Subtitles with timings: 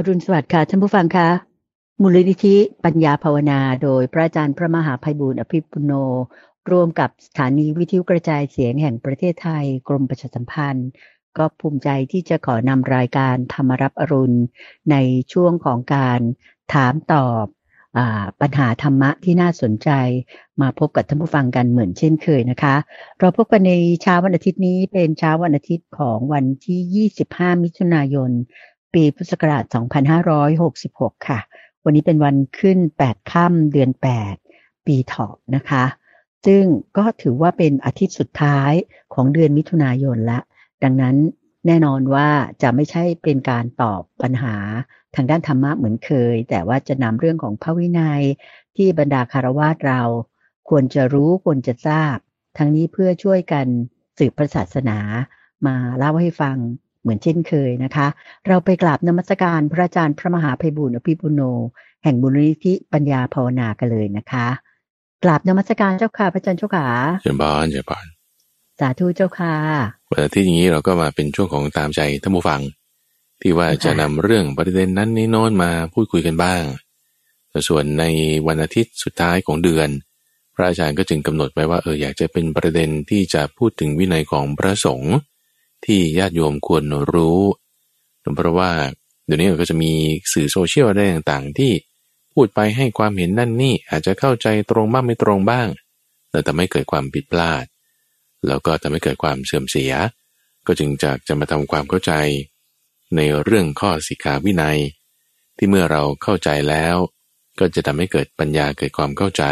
[0.00, 1.28] อรุณสวัสดิ์ค่ะท่านผู้ฟังคะ
[2.00, 5.92] มูลนิธิปัญญาภาวนาโดยพระอาจารย์พระมหาภัยบูร์อภิปุโน
[6.70, 10.88] ร่วมกับสถานีวิทยุกระจายเสียงแห่งประเทศไทย กรมประชาสัมพันธ์
[11.38, 14.38] ก็ภูมิใจที่จะขอนำรายการธรรมรับอรุณ
[14.90, 14.96] ใน
[15.32, 16.20] ช่วงของการ
[16.72, 17.46] ถามตอบ
[17.96, 18.00] อ
[18.40, 19.90] ปัญหาธรรมะที่น่าสนใจ
[20.60, 22.76] มาพบกับท่านผู้ฟังกันเหมือนเช่นเคยนะคะ
[23.18, 23.72] เราพบกันใน
[24.02, 28.30] เช้าวันอาทิตย์นี้เป็นเช้าวันอาทิตย์ของวันที่ 25 มิถุนายน
[28.94, 29.64] ปีพุทธศักราช
[30.26, 31.38] 2566 ค่ะ
[31.84, 33.90] วันนี้เป็นวันขึ้น 8 ค่ำเดือน
[34.38, 35.84] 8 ปีเถาะนะคะ
[36.46, 36.64] ซึ่ง
[36.96, 38.72] ก็ถือว่าเป็นอาทิตย์สุดท้าย
[39.14, 40.38] ของเดือนมิถุนายนละ
[40.82, 41.16] ดังนั้น
[41.66, 42.28] แน่นอนว่า
[42.62, 44.54] จะไม่ใช่เป็นการตอบปัญหา
[45.14, 48.22] ทางด้านธรรมะเหมือนเคย แต่ว่าจะนำเรื่องของพระวินัย
[48.76, 50.02] ที่บรรดาคารวาสเรา
[50.68, 52.16] ควรจะรู้ควรจะทราบ
[52.58, 53.66] ทั้งนี้เพื่อช่วยกัน
[54.18, 54.98] สืบพระศาสนา
[55.66, 56.56] มาเล่าให้ฟัง
[57.02, 58.06] เหมือนเช่นเคยนะคะ
[58.48, 61.40] เราไปกราบนมัสการพระอาจารย์พระมหาภัยบุญอภิปุโน
[62.04, 64.46] แห่งบุญนิธิปัญญาภาวนากันเลยนะคะ
[65.24, 66.86] กราบนมัสการเจ้าค่ะพระอาจารย์เจ้าค่ะ
[67.22, 68.06] เชิญบานเชิญบาน
[68.80, 69.54] สาธุเจ้าค่ะ
[70.10, 72.60] วันอาทิตย์อย่างนี้เราก็มาเป็นช่วงของตามใจท่านผู้ฟัง
[73.40, 76.62] ที่ว่าจะนำเรื่องประเด็นนั้นนี้โน้นมาพูดคุยกันบ้าง
[77.50, 78.04] แต่ส่วนใน
[78.46, 79.88] วันอาทิตย์สุดท้ายของเดือน
[80.54, 85.14] พระอาจารย์ก็จึงกำหนดไว้ว่าเอออยากจะเป็นประเด็นที่จะพูดถึงวินัยของพระสงฆ์
[85.84, 87.42] ที่ญาติโยมควรรู้
[88.36, 88.70] เพราะว่า
[89.24, 89.92] เดี๋ยวนี้ก็จะมี
[90.32, 91.72] สื่อโซเชียลอะไรต่างๆ ที่
[92.32, 95.68] พูดไปให้ความเห็นนั่นนี่อาจจะเข้าใจตรงบ้างไม่ตรงบ้าง
[96.30, 97.64] แต่ทำให้เกิดความผิดพลาด
[98.46, 99.92] แล้วก็ทำให้เกิดความเสื่อมเสีย
[100.66, 102.12] ก็จึงจะจะมาทำความเข้าใจ
[103.16, 104.78] ในเรื่องข้อสิกขาวินัย
[105.56, 106.96] ที่เมื่อเราเข้าใจแล้ว
[107.58, 109.44] ก็จะทำให้เกิดปัญญาเกิดความเข้าใจ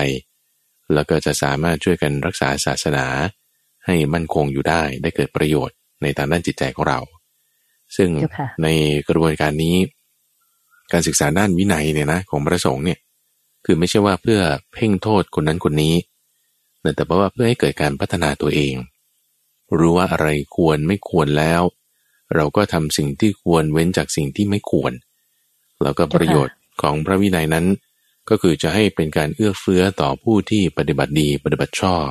[0.93, 3.07] แล้วก็จะสามารถช่วยกันรักษาศาสนา
[3.87, 7.01] ให้มั่นคงอยู่ได้ได้เกิดประโยชน์ ในทางด้านจิตใจของเรา
[7.97, 8.69] ซึ่งเจ้าค่ะใน
[9.09, 9.77] กระบวนการนี้
[10.93, 12.99] การศึกษาด้านวินัยเนี่ยนะของพระสงฆ์เนี่ย
[13.65, 14.41] คือไม่ใช่ว่าเพื่อ
[14.73, 15.95] เพ่งโทษคนนั้นคนนี้
[16.97, 18.75] แต่เพราะว่าเพื่อให้เกิดการพัฒนาตัวเอง
[19.79, 21.63] รู้ว่าอะไรควรไม่ควรแล้ว
[22.35, 24.93] เราก็ทำสิ่งที่ควรเว้นจากสิ่งที่ไม่ควร
[25.83, 27.67] แล้วก็ประโยชน์ของพระวินัยนั้น
[28.29, 32.09] ก็คือจะให้เป็นการเอื้อเฟื้อต่อผู้ที่ปฏิบัติดีปฏิบัติชอบ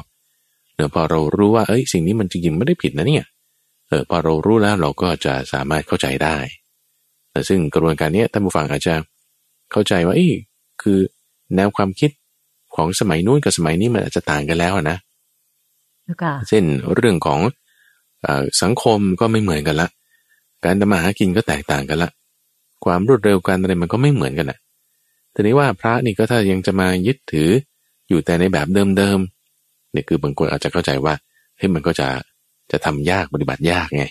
[0.75, 6.37] เนื่อพอเรารู้ว่าเอ้ยสิ่งนี้มันจริงๆไม่ได้ผิดนะเนี่ยเออพอเรารู้แล้วเราก็จะสามารถเข้าใจได้
[7.31, 8.95] แต่ซึ่งกระบวนการนี้ท่านผู้ฟังอาจจะ
[9.71, 10.33] เข้าใจว่าเอ้ย
[10.81, 10.99] คือ
[11.55, 12.11] แนวความคิด
[12.75, 14.97] ของสมัยนู้นกับสมัยนี้มันอาจจะต่างกันแล้วนะ
[16.03, 16.63] เจ้าค่ะเช่น
[16.95, 17.39] เรื่องของ
[18.21, 19.89] เออสังคมก็ไม่เหมือนกันละ
[20.63, 22.09] การทำมาหากินก็แตกต่างกันละ
[22.85, 24.59] ความรวดเร็วกันอะไรมันก็ไม่เหมือนกันนะ
[25.33, 27.49] ทีนี้ว่าพระนี่ก็ถ้ายังจะมายึดถือ
[28.09, 28.67] อยู่แต่ในแบบ
[28.97, 31.13] เดิมๆเนี่ยคือบางคนอาจจะเข้าใจว่า
[31.57, 32.07] เฮ้ยมันก็จะ
[32.71, 34.05] จะทำยากปฏิบัติยากไง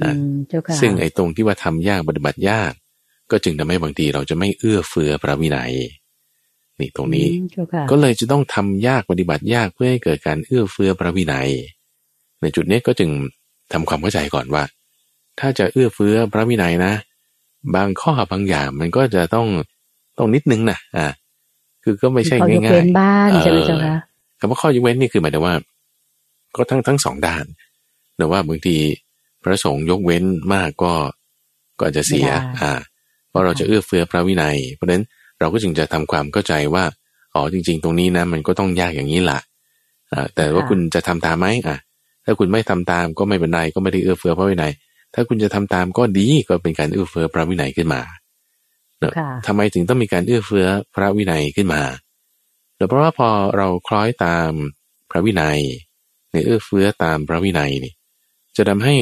[0.00, 2.72] อืมเจ้าค่ะซึ่งไอ้ตรงที่ว่าทำยากปฏิบัติยาก
[3.30, 5.72] ก็จึงทำให้บางทีเราจะไม่เอื้อเฟื้อพระวินัย
[6.80, 11.48] นี่ตรงนี้อืมเจ้าค่ะก็เลยจะต้องทำยากปฏิบัติยากเพื่อให้เกิดการเอื้อเฟื้อพระวินัย
[12.40, 13.10] ในจุดนี้ก็จึง
[13.72, 14.62] ทำความเข้าใจก่อนว่า
[15.40, 16.92] ถ้าจะเอื้อเฟื้อพระวินัยนะ
[17.74, 19.46] บางข้อบางอย่างมันก็จะต้อง
[20.18, 21.06] ต้องนิดนึงนะอ่า
[21.84, 23.96] คือก็ไม่ใช่เขายกง่าเว้ยนบ้างๆใช่ไหมเจ้าค่ะ
[24.38, 25.54] คำว่าข้อยกเว้นนี่คือหมายถึงว่า
[26.56, 27.44] ก็ทั้งทั้งสองด้าน
[28.16, 28.76] แต่ว่าบางที
[29.42, 30.24] พระสงฆ์ยกเว้น
[30.54, 30.92] มากก็
[31.78, 32.72] ก็อาจจะเสียไม่ได้อ่า
[33.28, 35.02] เพราะเราจะเอื้อเฟื้อพระวินัย เพราะฉะนั้น
[35.40, 36.84] เราก็จึงจะทำความเข้าใจว่า
[37.34, 39.38] อ๋อจริง ๆ ตรงนี้นะมันก็ต้องยากอย่างนี้ล่ะ
[40.12, 41.78] อ่าแต่ว่าคุณจะทำตามไหมอะ
[42.24, 44.72] ถ้าคุณไม่ทำตามก็ไม่เป็นไรก็ไม่ได้เอื้อเฟื้อพระวินัย
[45.14, 48.02] ถ้าคุณจะทำตามก็ดีก็เป็นการเอื้อเฟื้อพระวินัยขึ้นมา
[48.98, 51.82] เนอะค่ะทำไมถึงต้องมีการเอื้อเฟื้อพระวินัยขึ้นมา
[52.76, 54.50] เนอะเพราะว่าพอเราคล้อยตาม
[55.10, 55.60] พระวินัย
[56.32, 57.94] ในเอื้อเฟื้อตามพระวินัยนี่
[58.56, 58.96] จะทำให้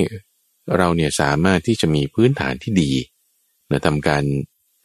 [0.76, 2.90] เราเนี่ยสามารถที่จะมีพื้นฐานที่ดี
[3.68, 4.24] เนอะทำการ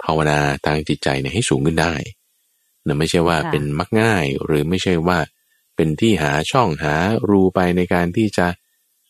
[0.03, 1.93] ภาวนาทางจิตใจเนี่ยให้สูงขึ้นได้
[2.83, 5.19] เนอะไม่ใช่ว่าค่ะเป็นมักง่ายหรือไม่ใช่ว่า
[5.75, 6.95] เป็นที่หาช่องหา
[7.29, 8.47] รูไปในการที่จะ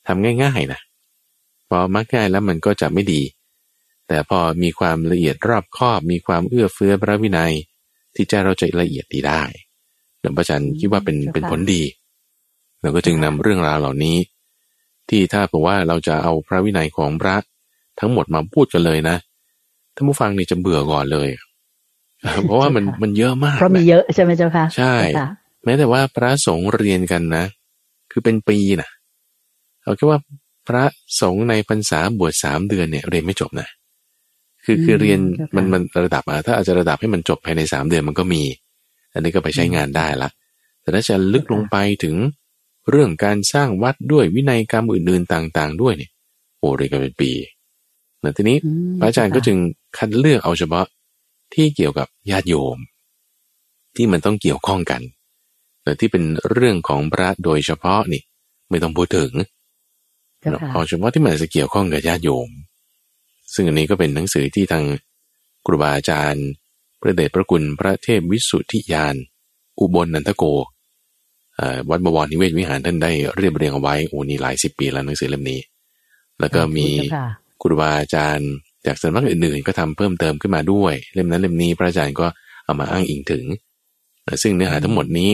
[0.08, 0.82] ทำง่ายๆนะ
[1.70, 3.22] พอมักง่ายแล้วมันก็จะไม่ดี
[4.08, 7.54] แต่พอมีความละเอียดรอบคอบ มีความเอื้อเฟื้อพระวินัย
[8.16, 9.44] ที่จะเราจะละเอียดดีได้
[10.22, 11.82] หลวงพ่อจันทร์คิดว่าเป็นเจ้าค่ะเป็นผลดี
[12.82, 14.18] เราก็จึงนำเรื่องราวเหล่านี้
[15.10, 17.36] ที่ถ้าบอกว่าเราจะเอาพระวินัยของพระ
[18.00, 19.18] ทั้งหมดมาพูดกันเลยนะ
[19.96, 21.30] ท่านผู้ฟังนี่จะเบื่อก่อนเลย
[22.46, 25.30] เพราะว่ามันมันเยอะมากเพราะมีนะเยอะใช่ไหมเจ้าค่ะใช่เจ้าค่ะ
[25.64, 27.46] แม้แต่ว่าพระสงฆ์เรียนกันนะ
[28.12, 28.90] คือเป็นปีนะ
[29.84, 30.20] เอาแค่ว่า
[30.68, 30.84] พระ
[31.22, 33.68] สงฆ์ในพรรษาบวชสามเดือนเนี่ยเรียนไม่จบนะ
[34.66, 35.20] คือคือเรียน
[35.56, 38.42] มันมันระดับอะถ้าอาจจะระดับให้มันจบภายในสามเดือนมันก็มี
[39.14, 40.30] อันนี้ก็ไปใช้งานได้ละ
[40.82, 42.16] แต่ถ้าจะลึกลงไปถึง
[42.90, 46.12] เรื่องการสร้างวัดด้วยวินัยกรรมอื่นๆต่าง ๆ ด้วยเนี่ย
[46.60, 47.32] โอ้เรียนกันเป็นปี
[48.20, 49.58] แต่ทีนี้อืมพระอาจารย์ก็จึง
[49.98, 50.86] คัดเลือกเอาเฉพาะ
[51.54, 52.78] ที่เกี่ยวกับญาติโยม
[53.96, 55.02] ที่มันต้องเกี่ยวข้องกัน
[55.84, 58.22] แต่ที่เป็นเรื่องของพระโดยเฉพาะนี่
[58.70, 59.32] ไม่ต้องพูดถึง
[60.40, 62.50] เจ้าค่ะเอาเฉพาะที่มันจะเกี่ยวข้องกับญาติโยม
[63.54, 64.86] ซึ่งอันนี้ก็เป็นหนังสือที่ทาง
[65.66, 66.48] ครูบาอาจารย์
[67.00, 69.16] พระเดชพระคุณพระเทพวิสุทธิยาน
[69.80, 70.75] อุบลนันทโกเอ่อ
[71.90, 75.60] วัดบวรนิเวศวิหารท่านได้เรียบเรียงเอาไว้โอ้นี่หลายสิบปีแล้วหนังสือเล่มนี้
[76.40, 77.28] แล้วก็มีเจ้าค่ะ
[77.62, 78.52] ครูบาอาจารย์
[78.86, 82.28] จากสำนักอื่นๆก็ทำเพิ่มเติมขึ้นมาด้วย เล่มนั้นเล่มนี้พระอาจารย์ก็
[82.66, 83.46] เอามาอ้างอิงถึง
[84.28, 85.30] นะซึ่งเนื้อหาทั้งหมดนี้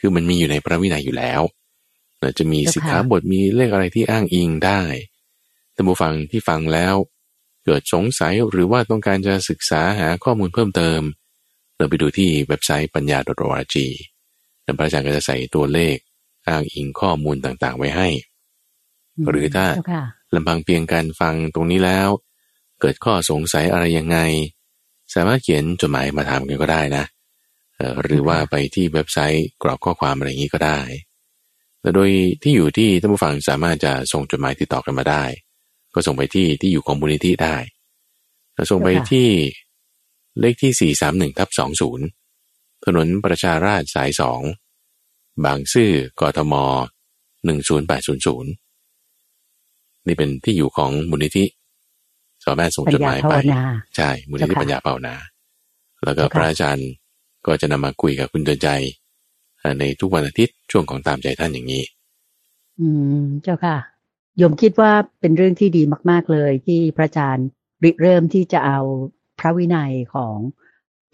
[0.00, 1.40] คือมันมีอยู่ในพระวินัยอยู่แล้ว
[2.22, 4.80] นะจะมีเจ้าค่ะสิกขาบทมีเลขอะไรที่อ้างอิงได้
[5.74, 6.94] ท่านผู้ฟังที่ฟังแล้ว
[7.64, 11.00] เกิดสงสัยหรือว่าต้องการจะศึกษาหาข้อมูลเพิ่มเติม
[11.76, 13.18] เราไปดูที่เว็บไซต์ปัญญา
[13.48, 13.76] .org
[14.64, 15.96] แล้วพระอาจารย์ก็จะใส่ตัวเลข
[16.48, 18.08] อ้างอิงข้อมูลต่างๆ ไว้ให้
[19.30, 22.08] หรือถ้าเจ้าค่ะลำพังเพียงการฟังตรงนี้แล้ว
[22.80, 24.18] เกิดข้อสงสัยอะไรยังไง
[25.14, 27.04] สามารถเขียนจดหมายมาถามกันก็ได้นะ
[27.76, 30.80] เอ่อหรือว่าไปที่เว็บไซต์กรอกข้อความอะไรอย่างนี้ก็ได้
[31.80, 32.10] แต่โดย
[32.42, 35.24] ที่อยู่ที่ท่านผู้ฟังสามารถจะส่งจดหมายติดต่อกันมาได้
[35.94, 37.56] ก็ส่งไปที่ที่อยู่ของมูลนิธิได้
[38.54, 39.28] แล้วส่งไปที่
[40.40, 40.92] เลขที่
[41.32, 41.48] 431ทับ
[41.88, 42.23] 20
[42.84, 44.10] ถนนประชาราษฎร์สาย
[44.76, 46.54] 2บางซื่อกทม
[47.34, 51.44] 10800 นี่เป็นที่อยู่ของมูลนิธิ
[52.44, 53.62] สามารถส่งปัญจดหญามายภาไปวนา
[53.96, 55.14] ใช่ มูลนิธิเจ้าค่ะปัญญาภาวนา
[56.04, 56.88] แล้วก็เจ้าค่ะพระอาจารย์
[57.46, 58.68] ก็จะนำมาคุยกับคุณเดินใจ
[59.60, 61.84] เอ่อในทุกวันอาทิตย์ช่วงของตามใจท่านอย่างนี้
[62.80, 62.88] อื
[63.20, 63.76] ม เจ้าค่ะ
[64.38, 67.46] โยมคิดว่าเป็นเรื่องที่ดีมาก ๆ เลยที่พระอาจารย์
[67.84, 68.80] ริเริ่มที่จะเอา
[69.38, 70.36] พระวินัยของ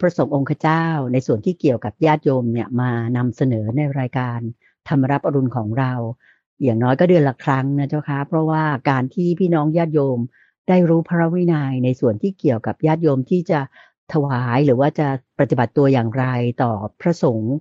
[0.01, 4.39] พระสงฆ์องค์เจ้าในส่วนที่เกี่ยวกับญาติโยมเนี่ยมานำเสนอในรายการ
[4.87, 5.93] ธรรมรับอรุณของเรา
[6.63, 10.19] อย่างน้อยก็เดือนละครั้งนะเจ้าคะเพราะว่าการที่พี่น้องญาติโยม
[10.67, 13.59] ได้รู้พระวินัยในส่วนที่เกี่ยวกับญาติโยมที่จะ
[14.13, 15.07] ถวายหรือว่าจะ
[15.39, 16.25] ปฏิบัติตัวอย่างไร
[16.63, 16.71] ต่อ
[17.01, 17.55] พระสงฆ์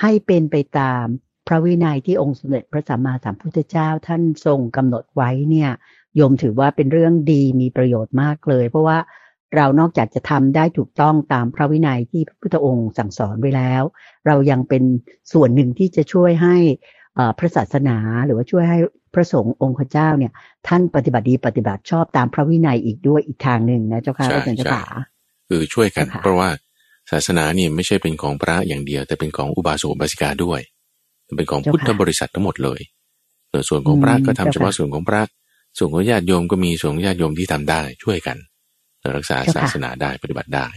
[0.00, 1.04] ให้เป็นไปตาม
[1.48, 5.70] พระวินัยที่องค์สมเด็จพระสัมมาสัมพุทธเจ้าท่านทรงกำหนดไว้เนี่ย
[6.16, 8.98] โยมถือว่าเป็นเรื่องดีมีประโยชน์มากเลย เพราะว่า
[9.56, 13.82] เรานอกจากจะทำได้ถูกต้องตามพระวินัยที่พระพุทธองค์สั่งสอนไว้แล้ว
[14.26, 14.82] เรายังเป็น
[15.32, 16.56] ส่วนหนึ่งที่จะช่วยให้
[17.14, 18.78] เอ่อพระศาสนาหรือว่าช่วยให้
[19.14, 20.32] พระสงฆ์องค์เจ้าเนี่ย
[20.68, 24.84] ท่านปฏิบัติดีปฏิบัติชอบตามพระวินัยอีกด้วยอีกทางหนึ่งนะเจ้าค่ะใช่อาจารย์เจ้าใช่ค่ะ
[25.48, 26.48] คือช่วยกันเจ้าค่ะเพราะว่า
[27.10, 30.60] ศาสนาเนี่ยไม่ใช่เป็นของพระอย่างเดียว แต่เป็นของอุบาสกอุบาสิกาด้วย
[31.36, 32.80] เป็นของพุทธบริษัททั้งหมดเลย
[33.50, 35.22] แต่ส่วนของพระก็ทำเฉพาะส่วนของพระ
[35.78, 38.36] ส่วนของญาติโยมก็มีส่วนของญาติโยมที่ทำได้ช่วยกัน
[39.16, 40.68] รักษาศาสนาได้ปฏิบัติได้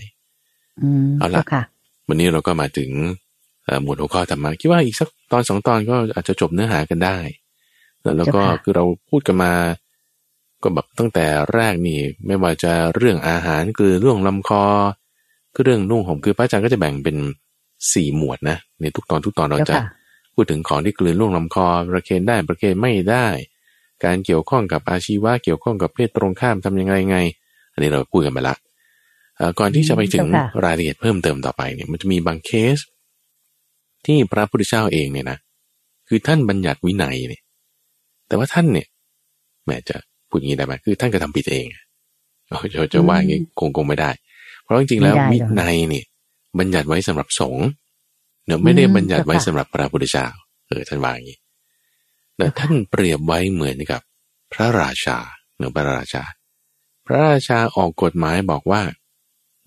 [0.81, 1.63] อืมเอาล่ะเจ้าค่ะ
[2.07, 2.91] วันนี้เราก็มาถึง
[3.65, 7.17] เอ่อหมวดหัวข้อธรรมะคิดว่าอีกสักตอนสองตอนก็อาจจะจบเนื้อหากันได้
[8.01, 9.53] แล้วแล้วก็เจ้าค่ะคือเราพูดกันมา
[10.63, 14.63] ก็แบบตั้งแต่แรกนี่ ไม่ว่าจะเรื่องอาหารคือเรื่องลำคอ
[15.53, 17.17] คือเรื่องนุ่งห่มคือพระอาจารย์ก็จะแบ่งเป็น
[17.93, 19.83] สี่หมวดนะในทุกตอนทุกตอนเราเจ้าจะค่ะ
[20.35, 23.27] พูดถึงของที่กลืนล่วงลำคอ ประเคนได้ประเคนไม่ได้
[24.03, 27.38] การเกี่ยวข้องกับอาชีวะเกี่ยวข้องกับเพศตรงข้ามทำยังไงไงอั
[27.79, 28.55] นนี้เราพูดกันไปละ
[29.37, 32.77] เอ่อก่อนที่จะไปถึงเจ้าค่ะรายละเอียดเพิ่มเติมต่อไปเนี่ยมันจะมีบางเคส
[34.05, 35.37] ที่พระพุทธเจ้าเองเนี่ยนะ
[36.07, 37.41] คือท่านบัญญัติวินัยเนี่ย
[38.27, 38.87] แต่ว่าท่านเนี่ย
[39.63, 39.97] แหมจะ
[40.29, 41.65] พูดอย่างนี้ได้ไหมคือท่านก็ทำผิดเอง
[42.49, 44.11] เราจะจะว่าอย่างนี้คงคงไม่ได้
[44.63, 46.05] เพราะจริงๆแล้วไม่วิได้หรอกนัยเนี่ย
[46.59, 47.67] บัญญัติไว้สำหรับสงฆ์
[48.45, 50.27] เนอะไม่ได้อืมบัญญัติไว้เจ้าค่ะสำหรับพระพุทธเจ้า
[50.67, 51.37] เออท่านว่าอย่างนี้
[52.37, 54.01] แต่เจ้าค่ะท่านเปรียบไว้เหมือนกับ
[54.53, 55.17] พระราชา
[55.57, 56.23] เนอะพระราชา
[57.11, 58.81] พระราชาออกกฎหมายบอกว่า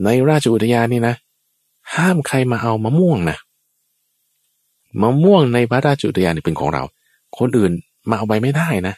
[0.04, 1.14] ในราชอุทยานนี่นะ
[1.94, 3.38] ห้ามใครมาเอามะม่วงนะ
[5.02, 6.82] มะม่วงในพระราชอุทยานนี่เป็นของเรา
[7.38, 7.72] คนอื่น
[8.08, 8.94] มาเอาไปไม่ได้นะ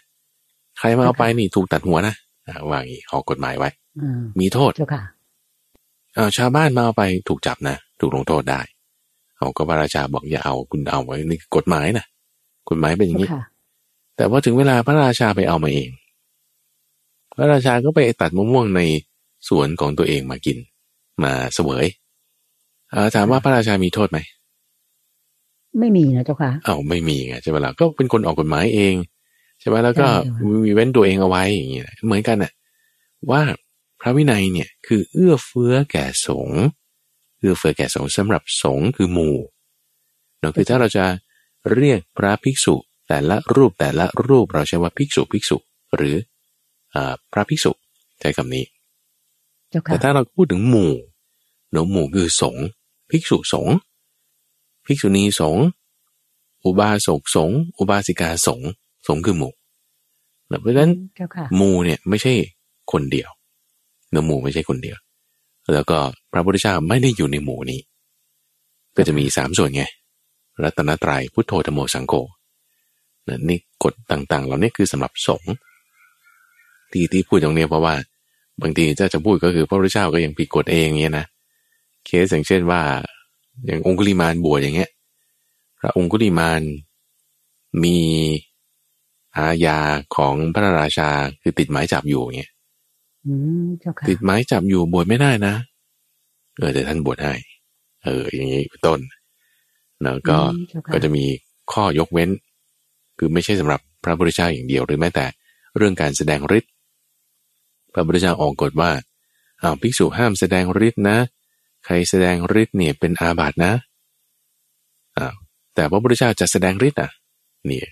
[0.78, 2.14] ใครมาเอาไปนี่ถูกตัดหัวนะ
[2.46, 5.02] อ่าว่าอย่างนี้ออกกฎหมายไว้อืมมีโทษเจ้าค่ะ
[6.14, 8.60] เอาชาวบ้านมาเอาไปถูกจับนะถูกลงโทษได้
[9.36, 12.06] เอาก็พระราชาบอกอย่าเอาคุณเอาไว้นี่คือกฎหมายนะ
[12.68, 13.42] กฎหมายเป็นอย่างเจ้านี้ค่ะ
[14.16, 15.88] แต่ว่าถึงเวลาพระราชาไปเอามาเอง
[17.36, 18.80] พระราชาก็ไปตัดมะม่วงใน
[19.48, 20.58] สวนของตัวเองมากิน
[21.22, 21.86] มาเสวย
[22.90, 24.18] เอ่อถามว่าพระราชามีโทษไหม
[25.78, 28.94] ไม่มีนะเจ้าค่ะเอ้าไม่มีไงใช่ไหมล่ะก็เป็นคนออกกฎหมายเอง
[29.60, 32.52] ใช่ไหมแล้วก็ใช่ค่ะมีเว้นตัวเองเอาไว้อย่างเงี้ยเหมือนกันน่ะ
[33.30, 33.42] ว่า
[34.00, 36.62] พระวินัยเนี่ยคือเอื้อเฟื้อแก่สงฆ์
[37.38, 39.36] เอื้อเฟื้อแก่สงฆ์สำหรับสงฆ์คือหมู่
[40.38, 41.04] เนาะคือถ้าเราจะ
[41.74, 42.74] เรียกพระภิกษุ
[43.08, 45.56] แต่ละรูปแต่ละรูปเราใช้ว่าภิกษุภิกษุ
[45.96, 46.33] หรืออ่า
[47.32, 47.72] พระภิกษุ
[48.20, 48.64] ใช้คำนี้
[49.70, 50.92] เจ้าแต่ค่ะถ้าเราพูดถึงหมู่
[51.72, 52.64] เนาะหมู่คือสงฆ์
[53.10, 53.74] ภิกษุสงฆ์
[54.86, 55.64] ภิกษุณีสงฆ์
[56.64, 58.70] อุบาสกสงฆ์อุบาสิกาสงฆ์
[59.08, 59.52] สงฆ์คือหมู่
[60.48, 62.32] เนาะเพราะฉะนั้นเจ้าค่ะหมู่เนี่ยไม่ใช่
[62.92, 63.28] คนเดียว
[64.10, 64.98] เนาะหมู่ไม่ใช่คนเดียว
[65.72, 65.98] แล้วก็
[66.32, 67.80] พระพุทธเจ้าไม่ได้อยู่ในหมู่นี้
[68.96, 69.84] ก็จะมีสามส่วนไง
[70.62, 72.14] รัตนตรยัยพุทโธธโมสังโฆ
[73.48, 75.52] นี่กฎต่างๆ เหล่านี้คือสำหรับสงฆ์
[76.94, 77.94] ที่ที่พูดตรงนี้เพราะว่า
[78.62, 81.26] บางทีเจ้าจะพูดก็คือพระพุทธเจ้าก็ยังผิดกฎเองเงี้ยนะ
[82.06, 82.82] เคสอย่างเช่นว่า
[83.66, 84.90] อย่างองคุลิมานบวชอย่างเงี้ย
[85.80, 86.62] พระองคุลิมาน
[87.84, 87.98] มี
[89.38, 89.78] อาญา
[90.16, 91.10] ของพระราชา
[91.42, 92.52] คือติดหมายจับอยู่เงี้ย
[94.08, 95.54] ติดหมายจับอยู่บวชไม่ได้นะ
[96.58, 97.34] เออแต่ท่านบวชให้
[98.04, 99.00] เออ อย่างนี้ต้น
[100.02, 100.38] แล้วก็
[100.92, 101.24] ก็จะมี
[101.72, 102.30] ข้อยกเว้น
[103.18, 105.26] คือไม่ใช่สำหรับพระพุทธเจ้าอย่างเดียวหรือแม้แต่
[105.76, 106.72] เรื่องการแสดงฤทธิ์
[107.94, 108.90] พระพุทธเจ้าออกกฎว่า
[109.62, 111.18] อ้าวภิกษุห้ามแสดงฤทธิ์นะ
[111.84, 113.72] ใครแสดงฤทธิ์เนี่ยเป็นอาบัตินะ
[115.18, 115.34] อ้าว
[115.74, 117.10] แต่พระพุทธเจ้าจะแสดงฤทธิ์อะ
[117.70, 117.82] นี่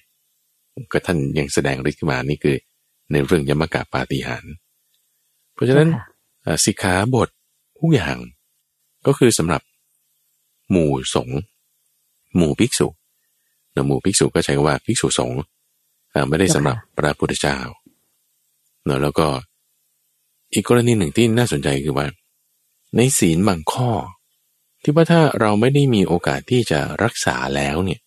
[0.93, 2.57] ก็ท่านยังแสดงฤทธิ์ขึ้นมานี่คือ
[3.13, 4.45] ในเรื่องยมกะปาฏิหาร
[5.55, 5.89] เพราะฉะนั้น
[6.65, 7.29] สิกขาบท
[7.79, 8.17] ทุกอย่าง
[9.07, 9.63] ก็คือสำหรับ
[10.71, 11.41] หมู่สงฆ์
[12.37, 12.89] หมู่ภิกษุ
[13.73, 15.39] เนหมู่ภิกษุก็ใช้ว่าภิกษุสงฆ์
[16.29, 17.59] ไม่ได้สำหรับพระพุทธเจ้า
[18.85, 19.27] เนแล้วก็
[20.53, 22.07] อีกกรณีหนึ่งที่น่าสนใจคือว่า
[22.97, 23.91] ในศีลบางข้อ
[24.83, 28.01] ที่ว่าถ้าเราไม่ได้มีโอกาสที่จะรักษาแล้วเนี่ย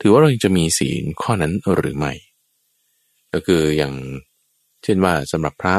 [0.00, 2.12] ถือว่าเราจะมีศีลข้อนั้นหรือไม่
[3.32, 3.94] ก็คืออย่าง
[4.84, 5.76] เช่นว่าสำหรับพระ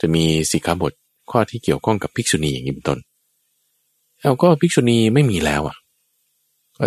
[0.00, 0.92] จะมีสิกขาบท
[1.30, 2.98] ข้อที่เกี่ยวข้องกับภิกษุณีอย่างนี้เป็นต้น
[4.20, 5.76] เอาก็ภิกษุณีไม่มีแล้วอะ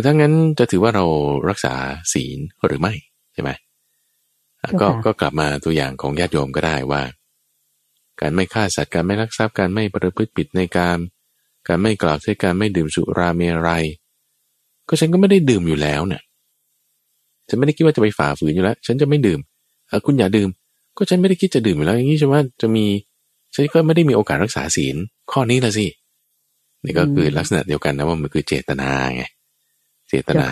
[0.05, 1.05] ถ้างั้นจะถือว่าเรา
[1.49, 1.73] รักษา
[2.13, 2.93] ศีลหรือไม่
[3.33, 3.51] ใช่ไหม
[4.81, 7.01] ก็ก็กลับมาตัวอย่างของญาติโยมก็ได้ว่า
[8.23, 10.97] การไม่ฆ่าสัตว์การไม่ลักทรัพย์การไม่ประพฤติผิดในการ
[11.67, 13.83] การไม่กล่าวใช้การไม่ดื่มสุราเมรัย
[14.87, 16.21] ก็ฉันก็ไม่ได้ดื่มอยู่แล้วเนี่ย
[17.47, 19.39] ฉันไม่ได้คิดว่าจะไปฝ่าฝืนอยู่แล้ว ฉันจะไม่ดื่ม
[19.87, 20.49] เออคุณอย่าดื่ม
[20.97, 22.85] ก็ฉันไม่ได้คิดจะดื่มอยู่แล้ว อย่างนี้ใช่ไหมจะมี
[23.53, 24.95] ฉันก็ไม่ได้มีโอกาสรักษาศีล
[25.31, 25.87] ข้อนี้ละสิ
[26.83, 29.23] นี่ก็คือลักษณะเดียวกันนะว่ามันคือเจตนาไง
[30.09, 30.45] เจตนา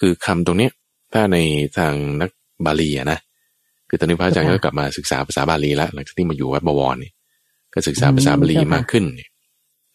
[0.00, 0.72] คือคำตรงเนี้ย
[1.12, 1.36] ถ้าใน
[1.78, 2.30] ทางนัก
[2.64, 3.18] บาลีอะนะ
[3.92, 7.10] คือตอนนี้พระอาจารย์ก็กลับมาศึกษาภาษาบาลีแล้วหลังจากที่มาอยู่วัดบวรนี่
[7.74, 9.04] ก็ศึกษาภาษาบาลีมากขึ้น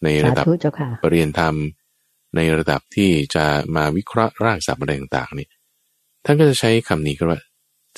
[0.04, 0.46] ในระดับ
[1.02, 1.54] ปรริญญาธรรม
[2.36, 3.44] ในระดับที่จะ
[3.76, 5.48] มาวิเคราะห์รากศัพท์อะไรต่างๆนี่
[6.24, 7.40] ท่านก็จะใช้คำนี้ก็ว่า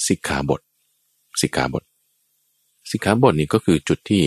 [0.09, 0.61] สิกขาบท
[1.43, 1.85] สิกขาบท
[2.91, 4.23] สิกขาบทนี้ก็คือจุดที่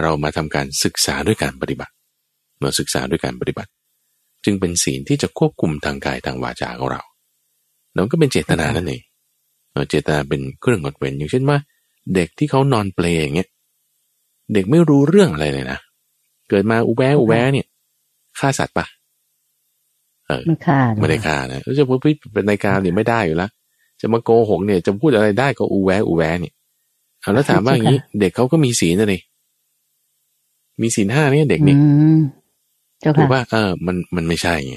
[0.00, 1.92] เรามาทำการศึกษาด้วยการปฏิบัติ
[2.62, 3.70] มาศึกษาด้วยการปฏิบัติ
[4.44, 7.02] จึงเป็นศีลที่จะควบคุมทางกายทางวาจาของเรา
[7.92, 9.02] แล้วก็เป็นเจตนานั่นเอง
[9.88, 11.58] เจตนาเป็นเครื่องงดเว้นอย่างเช่นว่า
[12.14, 13.48] เด็กที่เขานอนเปลอย่างเงี้ย
[14.54, 15.78] เด็กไม่รู้เรื่องอะไรเลยนะ
[16.48, 17.66] เกิดมาอุแวอุแวเนี่ย
[18.38, 18.86] ฆ่าสัตว์ปะ
[20.26, 21.98] เออไม่ฆ่าไม่ได้ฆ่านะจะพูด
[22.32, 23.50] เป็นในการเนี่ยไม่ได้อยู่แล้ว
[24.00, 26.54] จะมาโกหกเนี่ย จะพูดอะไรได้ก็อุแวอุแวเนี่ย
[27.20, 29.22] เอาแล้วถามว่าอย่างนี้ เด็กเขาก็มีศีลนะเลย
[30.82, 31.76] มีศีลห้าเนี่ยเด็กนี่
[33.16, 34.76] ถือว่าเออมันมันไม่ใช่ไง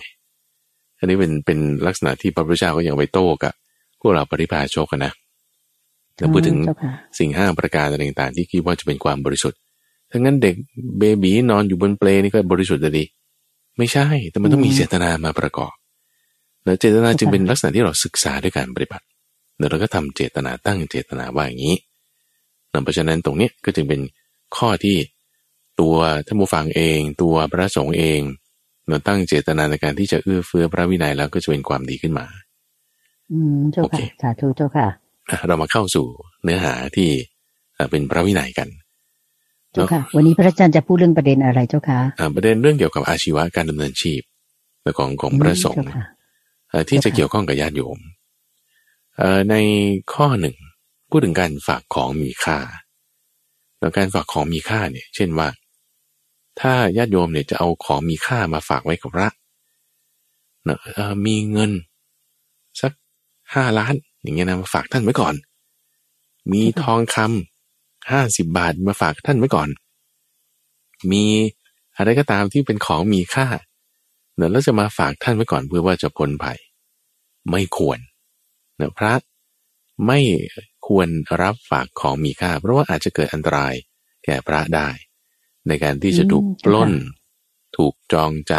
[1.00, 3.63] อันนี้เป็นเป็นลักษณะที่พระพุทธเจ้าก็ยังไปโต้กับพ
[4.06, 5.14] วกเราปริพาชกกันนะ
[6.18, 6.58] แล้วพูดถึง
[7.20, 9.60] สิ่งห้าประการต่างๆที่คิดว่าจะเป็นความบริสุทธิ์
[10.12, 10.56] ถ้างั้นเด็ก
[11.00, 13.06] เบบีนอนอยู่บนเปลนี่ก็บริสุทธิ์ดี
[13.78, 15.74] ไม่ใช่ แต่มันต้องมีเจตนามาประกอบ
[16.64, 19.06] แล้วเจตนาจึงเป็นลักษณะที่เราศึกษาด้วยการปฏิบัติ
[19.58, 21.76] แล้วเราก็ทำเจตนาตั้งเจตนาว่าอย่างนี้
[22.84, 24.02] เพราะฉะนั้นตรงนี้ก็จึงเป็น
[24.58, 24.98] ข้อที่
[25.80, 25.96] ตัว
[26.26, 28.22] ท่านผู้ฟังเอง ตัวพระสงฆ์เอง
[28.88, 32.26] เราตั้งเจตนาในการที่จะเอื้อเฟื้อพระวินัยแล้วก็จะเป็นความดีขึ้นมา
[33.34, 34.88] อืมเจ้าค่ะสาธุเจ้าค่ะ
[35.48, 36.06] เรามาเข้าสู่
[36.44, 37.10] เนื้อหาที่
[37.92, 38.68] เป็นพระวินัยกัน
[39.74, 42.00] เจ้าค่ะ วันนี้พระอาจารย์จะพูดเรื่องประเด็นอะไรเจ้าค่ะ
[42.36, 44.22] ประเด็นเรื่องเกี่ยวกับอาชีวะการดำเนินชีพ
[44.98, 45.86] ของของพระสงฆ์
[46.90, 47.98] ที่จะเกี่ยวข้องกับญาติโยม
[49.50, 49.56] ใน
[50.14, 50.56] ข้อหนึ่ง
[51.10, 52.58] พูดถึงการฝากของมีค่า
[53.80, 55.48] แล้วการฝากของมีค่าเนี่ย เช่นว่า
[56.60, 59.30] ถ้าญาติโยมเนี่ยจะเอาของมีค่ามาฝากไว้กับพระ
[60.68, 60.78] นะ
[61.26, 61.93] มีเงินสัก
[63.54, 65.36] ห้าล้าน อย่างเงี้ยนะมาฝากท่านไว้ก่อน
[66.52, 69.70] มีทองคำห้าสิบบาทมาฝากท่านไว้ก่อน
[71.12, 71.26] มี
[71.98, 73.48] อะไรก็ตามที่เป็นของมีค่า
[74.36, 76.60] เนอะแล้วจะมาฝากท่านไว้ก่อนเพื่อว่าจะพ้นภัย
[77.52, 78.00] ไม่ควร
[78.78, 79.14] เนอะพระ
[80.08, 80.20] ไม่
[80.88, 81.08] ควร
[81.42, 83.74] รับฝากของมีค่า เพราะว่าอาจจะเกิดอันตราย
[84.26, 84.90] แก่พระได้
[85.68, 86.92] ในการที่จะถูกปล้น
[87.78, 88.54] ถูกจองจ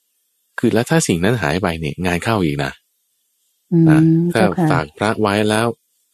[0.00, 2.72] ำคือแล้วถ้าสิ่งนั้นหายไปเนี่ยงานเข้าอีกนะ
[3.90, 4.00] นะ
[4.32, 5.66] ถ้าฝากพระไว้แล้ว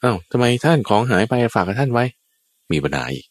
[0.03, 2.05] อ้าวทำไมท่านของหายไปฝากกับท่านไว้
[2.73, 3.27] มีปัญหาอีก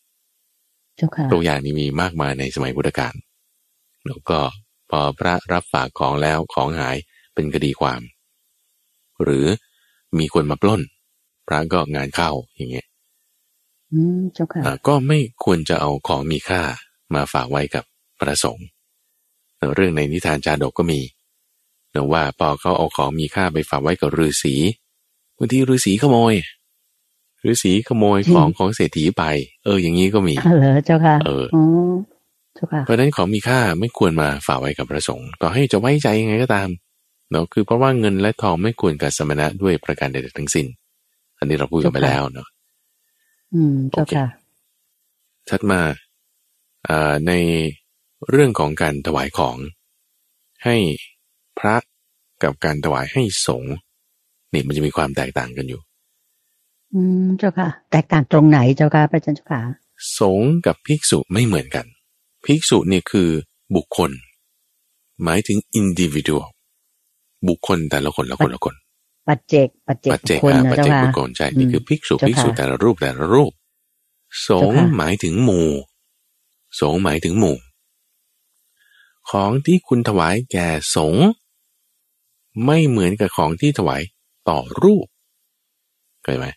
[1.31, 3.13] ตัวอย่างนี้มีมากมายในสมัยพุทธกาล
[4.07, 4.39] แล้วก็
[4.89, 6.95] พอพระรับฝากของแล้วของหาย
[7.33, 8.01] เป็นคดีความ
[9.23, 9.45] หรือ
[10.19, 10.81] มีคนมาปล้น
[11.47, 12.87] พระก็งานเข้าอย่างเงี้ย
[13.93, 16.61] อืมเจ้าค่ะก็ไม่ควรจะเอาของมีค่า
[17.13, 17.83] มาฝากไว้กับ
[18.19, 18.65] พระสงฆ์
[19.75, 24.55] เรื่องในนิทานจาดกก็มีเนะว่าพอเขาเอาของมีค่าไปฝากไว้กับฤาษี
[25.37, 26.33] บางทีฤาษีขโมย
[27.51, 29.23] ฤาษีขโมยของของเศรษฐีไป
[29.63, 31.63] เออ อย่างนี้ก็มีเหรอเจ้าค่ะ เอออ๋อ
[32.55, 36.69] เจ้าค่ะ เพราะฉะนั้นของมีค่าไม่ควรมาฝากไว้กับพระสงฆ์ต่อให้จะไว้ใจยังไงก็ตาม
[37.31, 40.65] เนาะคือเพราะว่าเงินและทองไม่ควรกับสมณะด้วยประการใดๆทั้งสิ้น
[41.37, 42.47] อันนี้เราพูดกันไปแล้วเนาะ
[43.53, 44.25] อืมเจ้าค่ะ
[45.49, 45.81] ถัดมา
[46.87, 47.31] อ่าใน
[48.31, 49.57] เรื่องของการถวายของ
[50.65, 50.75] ให้
[51.59, 51.75] พระ
[52.43, 53.75] กับการถวายให้สงฆ์
[54.53, 55.81] นี่มันจะมีความแตกต่างกันอยู่
[56.93, 59.61] อืมเจ้าค่ะ แตกต่างตรงไหนเจ้าค่ะพระอาจารย์เจ้าค่ะ
[60.19, 61.85] สงฆ์กับภิกษุไม่เหมือนกัน
[62.45, 63.29] ภิกษุเนี่ยคือ
[63.75, 64.11] บุคคล
[65.23, 66.45] หมายถึง individual
[67.47, 68.75] บุคคลแต่ละคนละคนละคน
[69.27, 73.51] ปัจเจกปัจเจกปัจเจกคนอ่านะปัจเจ้าเจกค่ะบุคคลใช่นี่คือภิกษุเจ้าค่ะภิกษุแต่ละรูปแต่ละรูป
[74.47, 75.69] สงฆ์เจ้าค่ะหมายถึงหมู่
[76.79, 77.57] สงฆ์หมายถึงหมู่
[79.31, 81.27] ของที่คุณถวายแก่สงฆ์
[82.65, 84.01] ไม่เหมือนกับของที่ถวาย
[84.49, 85.07] ต่อรูป
[86.23, 86.47] เข้าใจไหม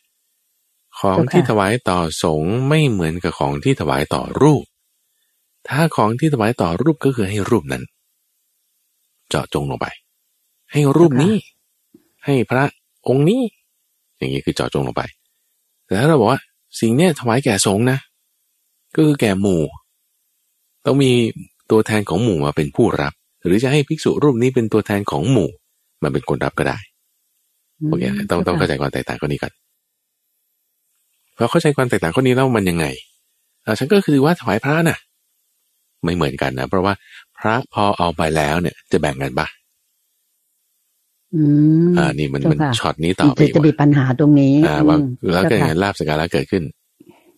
[0.99, 4.65] ของที่ถวายต่อสงฆ์ไม่เหมือนกับของที่ถวายต่อรูป
[5.69, 7.83] ถ้าของที่ถวายต่อรูปก็คือให้รูปนั้น
[9.29, 9.87] เจาะจงลงไป
[10.73, 11.35] ให้รูปนี้
[12.25, 12.65] ให้พระ
[13.09, 13.43] องค์นี้
[14.17, 15.03] อย่างนี้คือเจาะจงลงไป
[15.87, 16.41] แต่ถ้าเราบอกว่า
[16.81, 17.99] สิ่งเนี้ยถวายแก่สงฆ์นะ
[18.95, 19.63] ก็คือแก่หมู่
[20.85, 21.13] ต้องมี
[21.71, 23.13] ตัวแทนของหมู่มาเป็นผู้รับ
[23.45, 25.51] หรือจะให้ภิกษุรูปนี้เป็นตัวแทนของหมู่
[26.03, 26.79] มาเป็นคนรับก็ได้
[27.89, 29.53] โอเคต้องต้องเข้าใจความแตกต่างข้อนี้ก่อน
[31.37, 32.87] พอเข้าใจความแตกต่างข้อนี้แล้วมันยังไง
[33.65, 34.99] อ่าฉันก็คือว่าถวายพระน่ะ
[36.05, 36.95] ไม่เหมือนกันนะเพราะว่า
[37.39, 39.47] พระพอเอาไปแล้วเนี่ย จะแบ่งกันปะ
[41.35, 41.43] อื
[41.89, 46.63] มอ่า นี่มันมันเจ้าค่ะช็อตนี้ต่อไปจะอีกจะมีว่าปัญหาตรงนี้ อ่าว่าอืมแล้วก็เจ้าอย่างค่ะนั้นลาบสการะเกิดขึ้น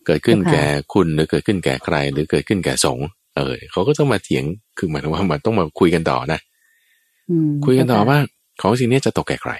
[0.05, 4.43] เกิดขึ้นเจ้าค่ะแก่คุณหรือเกิดขึ้นแก่ใคร หรือเกิดขึ้นแก่สงฆ์เออเขาก็ต้องมาเถียง
[4.77, 6.39] คือหมายถึงว่ามันต้องมาคุยกันต่อนะ
[7.29, 8.19] อืมคุยกันต่อเจ้าค่ะว่า
[8.61, 9.53] ของสิ่งนี้จะตกแก่ใคร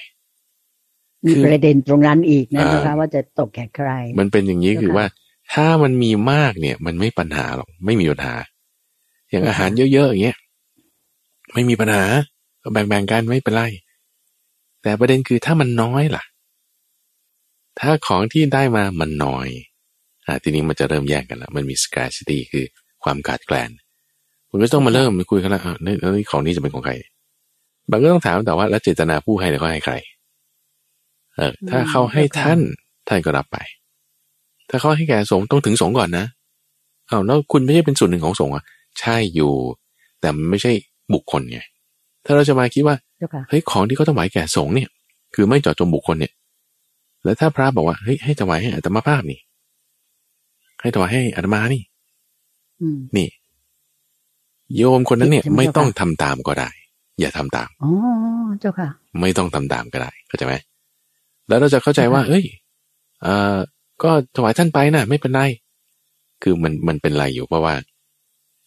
[1.26, 5.06] มีคือประเด็นตรงนั้นอีกนะอ่าเจ้าค่ะว่าจะตกแก่ใคร มันเป็นอย่างนี้เจ้าค่ะคือว่า
[5.54, 8.36] ถ้ามันมีมากเนี่ย มันไม่ปัญหาหรอกไม่มีปัญหา
[9.30, 10.38] อย่างเจ้าค่ะอาหารเยอะๆอย่างเงี้ย
[11.54, 12.04] ไม่มีปัญหา
[12.64, 13.64] ก็แบ่งๆกันไม่เป็นไร
[14.82, 16.24] แต่ประเด็นคือถ้ามันน้อยล่ะ
[17.80, 19.48] ถ้าของที่ได้มามันน้อย
[20.26, 22.66] อ่าทีนี้มันจะเริ่มแยกกันแล้วมันมี scarcity คือ
[23.04, 23.70] ความขาดแคลน
[24.50, 26.94] คุณก็ต้องมาเริ่มคุยกันแล้วอะนี่แล้วนี่ของนี้จะเป็นของใคร
[27.92, 29.96] บางก็ต้องถามแต่ว่าแล้วเจตนาผู้ให้เนี่ยเขาให้ใคร
[31.36, 32.60] เออ ถ้าเขาให้ท่าน
[33.08, 33.58] ท่านก็รับไป
[34.70, 36.26] ถ้าเขาให้แก่สงฆ์ต้องถึงสงฆ์ก่อนนะ
[37.08, 38.64] เอาวแล้วคุณไม่ใช่เป็นส่วนหนึ่งของสงฆ์อะ
[39.00, 39.52] ใช่อยู่
[40.22, 40.72] แต่มันไม่ใช่
[41.14, 41.60] บุคคลไง
[42.26, 44.90] ถ้าเราจะมาคิดว่าเจ้าค่ะเฮ้ยของที่เขาถวายแก่สงฆ์เนี่ย
[45.36, 46.34] คือไม่เจาะจงบุคคลเนี่ย
[47.24, 49.40] แล้วถ้าพระบอกว่าเฮ้ยให้ถวายให้อัตมาภาพนี่
[50.82, 51.82] ให้ถวายให้อัตมานี่
[52.82, 53.30] อืมนี่
[54.78, 56.70] โยมคนนั้นเนี่ยใช่ไหมไม่ต้องเจ้าค่ะทำตามก็ได้
[57.20, 57.92] อย่าทำตามอ๋อ
[58.60, 58.90] เจ้าค่ะ
[59.22, 60.56] ไม่ต้องทำตามก็ได้เข้าใจไหม
[61.48, 62.46] แล้วเราจะเข้าใจว่าค่ะเอ้ย
[63.22, 63.58] เอ่อ
[64.04, 65.42] ก็ถวายท่านไปนะไม่เป็นไร
[66.44, 67.76] คือมันมันเป็นไรอยู่เพราะว่า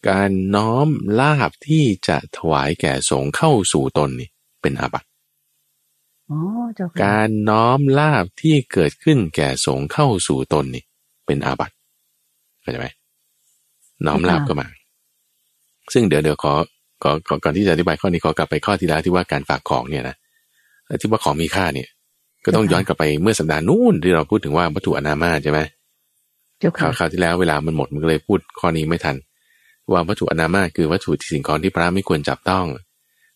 [0.09, 0.87] การน้อม
[1.19, 4.29] ลาบที่จะถวายแก่สงฆ์เข้าสู่ตนนี่
[4.61, 5.07] เป็นอาบัติ
[6.29, 6.39] อ๋อ
[6.75, 10.83] เจ้าค่ะการน้อมลาบที่เกิดขึ้นแก่สงฆ์เข้าสู่ตนนี่
[11.25, 11.75] เป็นอาบัติ
[12.61, 12.87] เข้าใจไหม
[14.05, 14.67] น้อมลาบก็มา
[15.93, 16.53] ซึ่งเดี๋ยวเดี๋ยวขอ
[17.05, 20.15] ขอขอก่อนที่จะอธิบายข้อนี้ขอกลับไปข้อที่แล้วที่ว่าการฝากของเนี่ยนะ
[21.01, 21.87] ที่ว่าของมีค่าเนี่ย
[22.45, 25.59] ก็ต้องย้อนกลับไปเมื่อสัปดาห์นู้นที่เราพูดถึงว่าวัตถุอนามาใช่ไหม
[26.59, 29.15] เจ้าคราค่ะวคราวที่แล้วเวลามันหมดมันก็เลยพูดข้อนี้ไม่ทัน
[29.91, 32.65] ว่าวัตถุอนามาคือวัตถุที่สิ่งของที่พระไม่ควรจับต้อง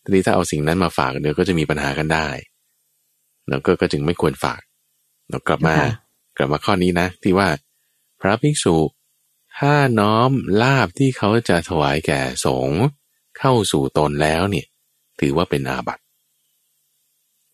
[0.02, 2.28] ทีนี้ถ้าเอาสิ่งนั้นมาฝากเดี๋ยวก็จะมีปัญหากันได้
[3.48, 4.60] แล้วก็ก็จึงไม่ควรฝาก
[5.28, 5.90] เรากลับมาค่ะ
[6.36, 7.48] กลับมาข้อนี้นะ ที่ว่า
[8.20, 8.76] พระภิกษุ
[9.58, 10.30] ถ้าน้อม
[10.62, 12.82] ลาบที่เขาจะถวายแก่สงฆ์
[13.40, 14.66] เข้าสู่ตนแล้วเนี่ย
[15.20, 16.02] ถือว่าเป็นอาบัติ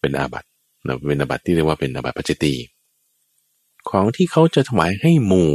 [0.00, 0.48] เป็นอาบัติ
[0.86, 2.54] นะเป็นอาบัติที่เรียกว่าเป็นอาบัติปัจจิตี
[3.90, 5.52] ของที่เขาจะถวายให้หมู่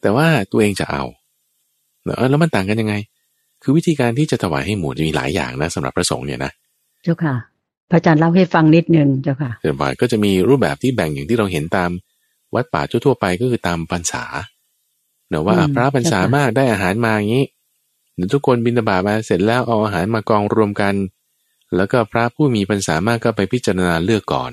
[0.00, 1.02] แต่ว่าตัวเองจะเอา
[2.16, 2.94] เออแล้วมันต่างกันยังไง
[3.62, 6.52] คือวิธีการที่จะถวายให้หมู่จะมีหลายอย่างนะสำหรับพระสงฆ์เนี่ยนะ
[7.02, 7.34] เจ้าค่ะ
[7.90, 11.90] พระอาจารย์เล่าให้ฟังนิดนึงเจ้าค่ะเดินไปก็จะมีรูปแบบที่แบ่งอย่างที่เราเห็นตาม
[12.54, 14.24] วัดป่าทั่วๆไปก็คือตามพรรษา
[15.28, 17.44] เนอะว่าอืมพระพรรษามากได้อาหารมาอย่างนี้
[18.14, 20.94] เดี๋ยวทุกคนบิณฑบาตมาเสร็จแล้วเอาอาหารมากองรวมกัน
[21.76, 24.52] แล้วก็พระผู้มีพรรษามากก็ไปพิจารณาเลือกก่อน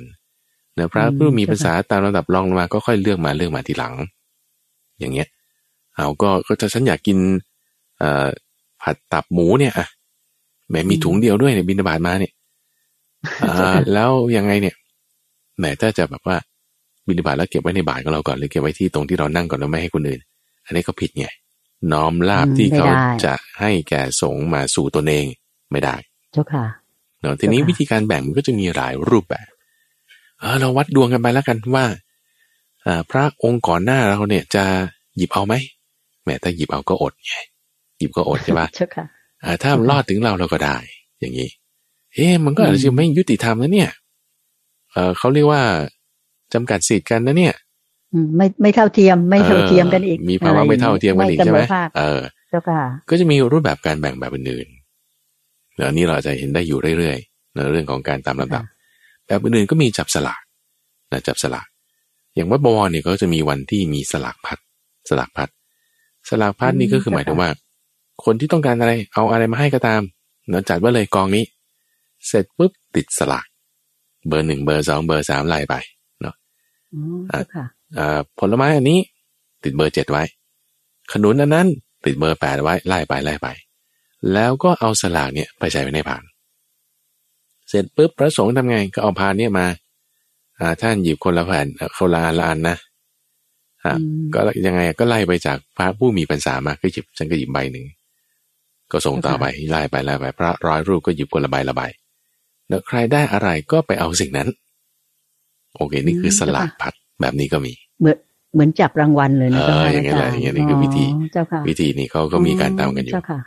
[0.76, 3.94] เนอะพระผู้มีพรรษาตามลำดับรองลงมาก็ค่อยเลือกมาเลือกมาทีหลัง
[5.00, 5.28] อย่างเงี้ย
[5.96, 7.18] เอาก็ก็จะฉันอยากกิน
[8.00, 8.28] เอ่อ
[8.82, 9.88] ผัดตับหมูเนี่ยอะ
[10.70, 12.34] แหมมีถุงเดียวด้วยเนี่ยบิณฑบาตมาเนี่ย
[13.44, 14.76] อ่าแล้วยังไงเนี่ย
[15.58, 16.38] แหมถ้าจะแบบว่า
[17.08, 20.20] บิณฑบาตแล้วเก็บไว้ในบาทของเราก่อนหรือเก็บไว้ที่ตรงที่เรานั่งก่อนแล้วไม่ให้คนอื่น
[20.66, 21.28] อันนี้ก็ผิดไง
[21.94, 25.26] น้อมลาบอืมที่เขาไม่ได้จะให้แก่สงฆ์มาสู่ตนเอง
[25.72, 25.96] ไม่ได้
[26.32, 26.66] เจ้าค่ะ
[27.22, 29.50] เนาะทีนี้เจ้าค่ะวิธีการแบ่งมันก็จะมีหลายรูปแบบ
[30.40, 31.86] เออเราวัดดวงกันไปแล้วกันว่า
[32.86, 34.64] อ่าพระองค์ก่อนหน้าเราเนี่ยจะ
[35.18, 35.54] หยิบเอาไหม
[36.24, 37.34] แหมถ้าหยิบเอาก็อดไง
[37.98, 39.06] หยิบก็อดใช่ปะเจ้าค่ะ
[39.44, 40.78] อ่าถ้ามันเจ้าค่ะรอดถึงเราเราก็ได้
[41.20, 41.50] อย่างนี้
[42.16, 43.92] เอ๊ะมันก็อาจอืจะมไม่ยุติธรรมนะเนี่ย
[44.92, 45.64] เออเขาเรียกว่า
[46.54, 47.69] จำกัดสิทธิ์กันนะเนี่ยอืม
[48.38, 58.64] ไม่ไม่เท่าเทียมไม่เท่าเทียมกันอีกเมีภาวะไม่เท่าเทียมกันอีกใช่ไหมเสภาคเออเจ้าค่ะก็จะมีรูปแบบการแบ่งแบบอื่นๆเดี๋ยวอันนี้เราจะเห็นได้อยู่เรื่อยๆในเรื่องของการตามลำดับ
[59.28, 60.42] แบบอื่นๆก็มีจับสลาก
[61.12, 61.68] นะจับสลาก
[62.36, 64.60] อย่างวัดบวรเนี่ยก็จะมีวันที่มีสลากพัด
[65.10, 65.50] สลากพัด
[66.30, 67.50] สลากพัดนี่ก็คือหมายถึงว่า
[68.26, 70.02] คนที่ต้องการอะไรเอาอะไรมาให้ก็ตาม
[70.50, 71.44] เนาะจัดไว่าเลยกองนี้
[72.28, 73.46] เสร็จปุ๊บติดสลาก
[74.28, 75.76] เบอร์หนึ่งเบอร์สองเบอร์สามไล่ไป
[76.22, 76.36] เนาะ
[77.98, 79.00] อ๋อเจ้าค่ะอ่าผลไม้อันนี้
[79.64, 80.24] ติดเบอร์เจ็ดไว้
[81.12, 81.68] ขนุนอันนั้น
[82.06, 83.48] ติดเบอร์แปดไว้ไล่ไปไล่ไป
[84.34, 86.24] แล้วก็เอาสลากเนี่ยไปใส่ไว้ในพาน
[87.70, 89.68] เสร็จปุ๊บพระสงฆ์ทำไงก็เอาพานเนี่ยมา
[90.60, 92.78] อ่าท่านหยิบคนละแผ่นเอ่อคนละอันละอันนะ
[93.84, 97.86] อ่าอืมก็ยังไงก็ไล่ไปจากพระผู้มีพรรษามาก็หยิบฉันก็หยิบใบหนึ่ง
[98.92, 101.82] ก็ส่งต่อไปไล่ไปไล่ไปพระร้อยรูปก็หยิบคนละใบละใบ
[102.68, 104.50] แล้วใครได้อะไรก็ไปเอาสิ่งนั้น
[105.76, 108.18] โอเค นี่คือสลากพัด แบบนี้ก็มี เหมือน
[108.54, 113.40] เหมือนจับรางวัลเลยนะเออเจ้าค่ะอย่างนั้นแหละจรอย่างนี้คือวิธีเจ้าค่ะวิธีนี้เขาก็มีการตามกันอยู่เจ้าค่ะ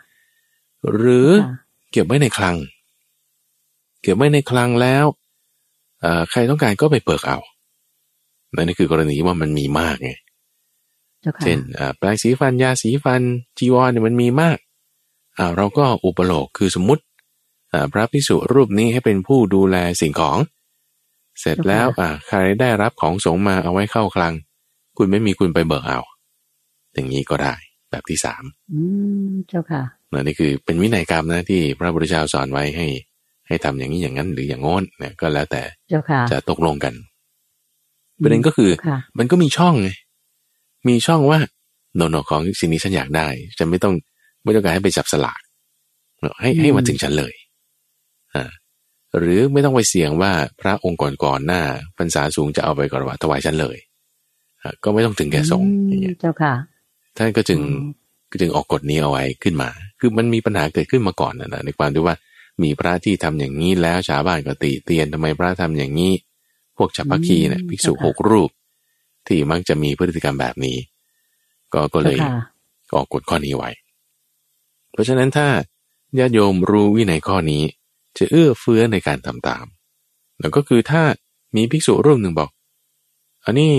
[0.95, 1.55] หรือค่ะ
[1.93, 2.57] เก็บไว้ในคลัง
[4.03, 5.05] เก็บไว้ในคลังแล้ว
[6.01, 7.39] เอ่อใครต้องการก็ไปเปิกเอา
[8.55, 10.11] นั่นนี่คือกรณีว่ามันมีมากไง
[11.23, 13.23] เจ้าค่ะเช่นอ่าแปรงสีฟันยาสีฟัน
[13.59, 14.59] จีวรเนี่ยมันมีมาก
[15.39, 17.03] อ่าเราก็อุปโลกคือสมมติ
[17.73, 20.39] อ่าพระพิสุรูปนี้ให้เป็นผู้ดูแลสิ่งของ
[21.41, 24.35] เสร็จแล้วอ่าใครได้รับของสงฆ์มาเอาไว้เข้าคลัง
[24.97, 26.01] คุณไม่มีคุณไปเบิกเอา
[26.95, 27.55] อย่างนี้ก็ได้
[27.91, 28.81] แบบที่สามอื
[29.29, 32.87] มเจ้าค่ะนะนี่คือเป็นวินัยกรรมนะที่พระพุทธเจ้าสอนไว้ให้
[33.47, 36.95] ให้ทำอย่างนี้อย่างนั้นหรืออย่างโน้นเนี่ยก็แล้วแต่เจ้าค่ะจะตกลงกัน
[38.23, 39.91] ประเด็นก็คือค่ะมันก็มีช่องไง
[40.89, 41.39] มีช่องว่า
[41.97, 43.27] โนโนของสิ่งนี้ฉันอยากได้
[43.59, 43.95] ฉันไม่ต้อง
[44.45, 45.41] ไม่ต้องการให้ไปจับสลาก
[46.21, 47.42] เนอะให้อืมให้มาถึงฉันเลยอ่า
[49.19, 51.63] หรือไม่ต้องไปเสี่ยงว่าพระองค์ก่อนๆหน้า
[51.99, 53.77] พรรษาสูงจะเอาไปก่อนว่าถวายฉันเลย
[54.63, 56.55] อะก็ไม่ต้องถึงแก่สงฆ์อย่างเงี้ยเจ้าค่ะ
[57.17, 57.93] ท่านก็จึงอ๋อ
[58.31, 59.69] ก็จึงออกกฎนี้เอาไว้ขึ้นมา
[60.01, 62.17] คือมันมีปัญหาเกิดขึ้นมาก่อนนะนะในความที่ว่า
[62.63, 66.13] มีพระที่ทำอย่างนี้แล้วชาวบ้านก็ติเตียนทำไมพระทำอย่างนี้
[66.77, 68.51] พวกฉัพพคีเนี่ยอืมภิกษุเจ้าค่ะหกรูป
[69.27, 70.77] ที่มักจะมีพฤติกรรมแบบนี้
[71.73, 72.35] ก็ก็เลยเจ้าค่ะ
[72.95, 73.71] ออกกฎข้อนี้ไว้
[74.93, 75.47] เพราะฉะนั้นถ้า
[76.19, 77.63] ญาติโยมรู้วินัยข้อนี้
[78.19, 79.65] จะเอื้อเฟื้อในการทำตาม
[80.41, 81.03] แล้วก็คือถ้า
[81.57, 82.51] มีภิกษุรูปหนึ่งบอก
[83.45, 83.71] อันนี้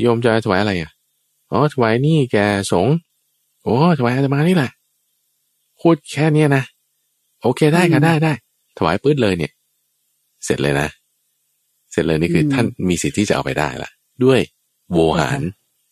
[0.00, 0.90] โยมจะถวายอะไรอะ
[1.50, 2.36] อ๋อถวายนี่แก
[2.72, 2.94] สงฆ์
[3.62, 4.70] โอ้ถวายอาตมานี่แหละ
[5.80, 6.62] พูดแค่เนี้ยนะ
[7.42, 8.32] โอเคได้ค่ะอืมได้ได้
[8.78, 9.52] ถวายปื๊ดเลยเนี่ย
[10.44, 10.88] เสร็จเลยนะ
[11.92, 13.90] เสร็จเลยนี่คืออมท่านมีสิทธิ์ที่จะเอาไปได้ละ
[14.24, 14.40] ด้วย
[14.92, 15.40] โวหาร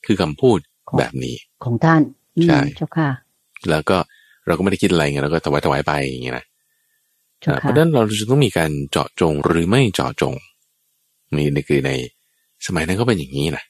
[0.06, 2.00] คือคำพูดของแบบนี้ของท่าน
[2.36, 3.10] อืมใช่เจ้าค่ะ
[3.70, 3.96] แล้วก็
[4.46, 6.44] เราก็ไม่ได้คิดอะไรไงเราก็ถวายถวายไปอย่างเงี้ยนะ
[7.44, 10.34] เจ้าอ่าเพค่ะราะฉะนั้นเราจะต้องมีการเจาะจงหรือไม่เจาะจง
[11.36, 11.90] นี่นี่คือใน
[12.66, 13.64] สมัยนั้นก็เป็นอย่างนี้นะ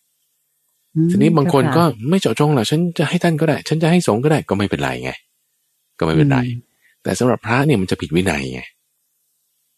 [0.96, 5.12] อืมทีนี้บางคนเจ้ก็ค่ะไม่เจาะจงหรอกฉันจะให้ท่านก็ได้ ฉันจะให้สงฆ์ก็ได้ก็ไม่เป็นไรไง
[5.98, 6.50] ก็ไม่เป็นไรอืม
[7.02, 8.62] แต่สำหรับพระเนี่ยมันจะผิดวินัยไง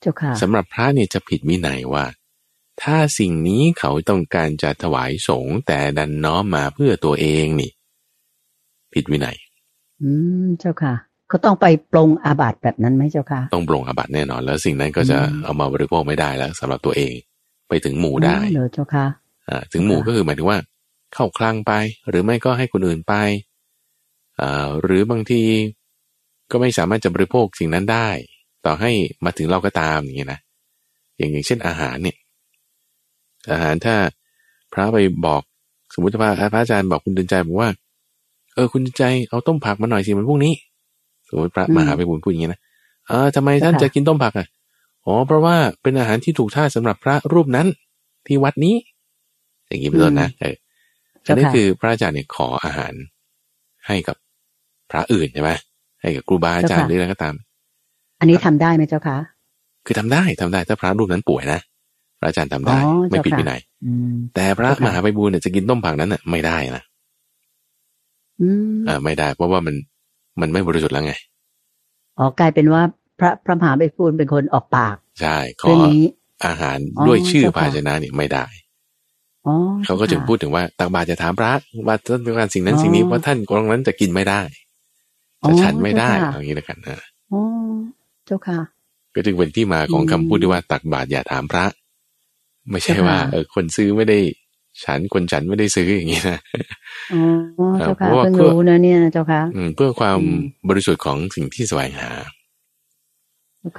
[0.01, 2.05] เจ้าค่ะสำหรับพระเนี่ยจะผิดวินัยว่า
[2.83, 7.71] ถ้าสิ่งนี้เขาต้องการจะถวายสงฆ์แต่ดันน้อมมาเพื่อตัวเองนี่
[8.95, 9.37] ผิดวินัย
[10.03, 10.11] อื
[10.43, 10.95] มเจ้าค่ะ
[11.29, 17.13] เขาต้องไปปรงอาบัติแบบนั้นไหมเจ้าค่ะ ต้องปรงอาบัติแน่นอน แล้วสิ่งนั้นก็จะอืมเอามาบริโภคไม่ได้แล้วสำหรับตัวเอง
[17.69, 19.07] ไปถึงหมู่ได้อ๋อเหรอเจ้าค่ะ
[19.49, 20.59] อ่าถึงหมู่ค่ะก็คือหมายถึงว่า
[21.15, 21.73] เข้าคลังไป
[22.09, 23.15] หรือไม่ก็ให้คนอื่นไป
[24.41, 25.43] อ่าหรือบางที
[26.51, 28.09] ก็ไม่สามารถจะบริโภคสิ่งนั้นได้
[28.67, 28.91] ต่อให้
[29.25, 30.41] มาถึงเราก็ตามอย่างเงี้ยนะ
[31.17, 32.17] อย่างอย่างเช่นอาหารเนี่ย
[33.51, 33.97] อาหารถ้า
[34.73, 35.43] พระไปบอก
[35.95, 37.71] สมมติว่าพระอาจารย์บอกคุณเดินใจบอกว่า
[38.55, 40.55] เออคุณเดินใจเอาต้มผักมาหน่อยสิมันพรุ่งนี้
[41.29, 42.61] สมมติพระอืมมหาไปบุญพูดอย่างนี้นะ
[43.09, 44.47] เออทำไมท่านค่ะจะกินต้มผักอะ
[45.05, 47.67] อ๋อเพราะว่าเป็นอาหารที่ถูกท่าสำหรับพระรูปนั้น
[48.27, 48.75] ที่วัดนี้
[49.69, 50.57] อย่างนี้เป็นต้นนะเออ
[51.25, 52.93] อันนี้เจ้าค่ะคือพระอาจารย์เนี่ยขออาหาร
[53.87, 54.17] ให้กับ
[54.91, 55.51] พระอื่นใช่ไหม
[56.01, 57.35] ให้กับครูบาอาจารย์หรืออะไรก็ตาม
[58.21, 59.17] อันนี้ทำได้ไหมเจ้าค่ะ
[59.87, 61.61] คือทำได้ทำได้ถ้าพระรูปนั้นป่วยนะ
[62.19, 66.85] พระอาจารย์ทำได้อ๋อไม่ผิดเจ้าค่ะวินัยอืมแต่พระเจ้าค่ะมหาไปบูลย์เนี่ยจะกินต้มผักนั้นน่ะไม่ได้นะ
[68.41, 69.75] อืมอ่าไม่ได้ เพราะว่ามัน
[70.41, 71.15] มันไม่บริสุทธิ์แล้วไง
[72.19, 72.83] อ๋อกลายเป็นว่า
[73.19, 76.03] พระพระมหาไบพูนเป็นคนออกปาก ใช่ขอเรื่องนี้
[76.47, 78.45] อาหารอ๋อด้วยชื่อเจ้าค่ะภาชนะเนี่ยไม่ได้
[79.47, 81.53] อ๋อเขาก็จึงพูดถึงว่าตักบาตรจะถามพระ
[81.87, 81.97] ว่า
[82.27, 84.41] ต้องการสิ่งนั้นสิ่งนี้เพราะท่านตรงนั้นจะกินไม่ได้
[85.49, 86.97] จะฉันไม่ได้อย่างนี้แล้วกันนะ
[87.33, 87.41] อ๋อ
[88.27, 88.61] เจ้าค่ะ
[89.15, 91.65] ก็จึงเป็นที่มาของคำพูดที่ว่าตักบาตรอย่าถามพระ
[92.71, 94.19] ไม่ใช่ว่าเออคนซื้อไม่ได้
[94.85, 96.41] ฉันคนฉันไม่ได้ซื้ออย่างนี้นะ
[97.15, 97.23] อ๋อ
[97.79, 99.43] เจ้าค่ะเพิ่งรู้นะเนี่ยเจ้าค่ะ
[99.77, 100.19] เพื่อความ
[100.69, 102.11] บริสุทธิ์ของสิ่งที่แสวงหา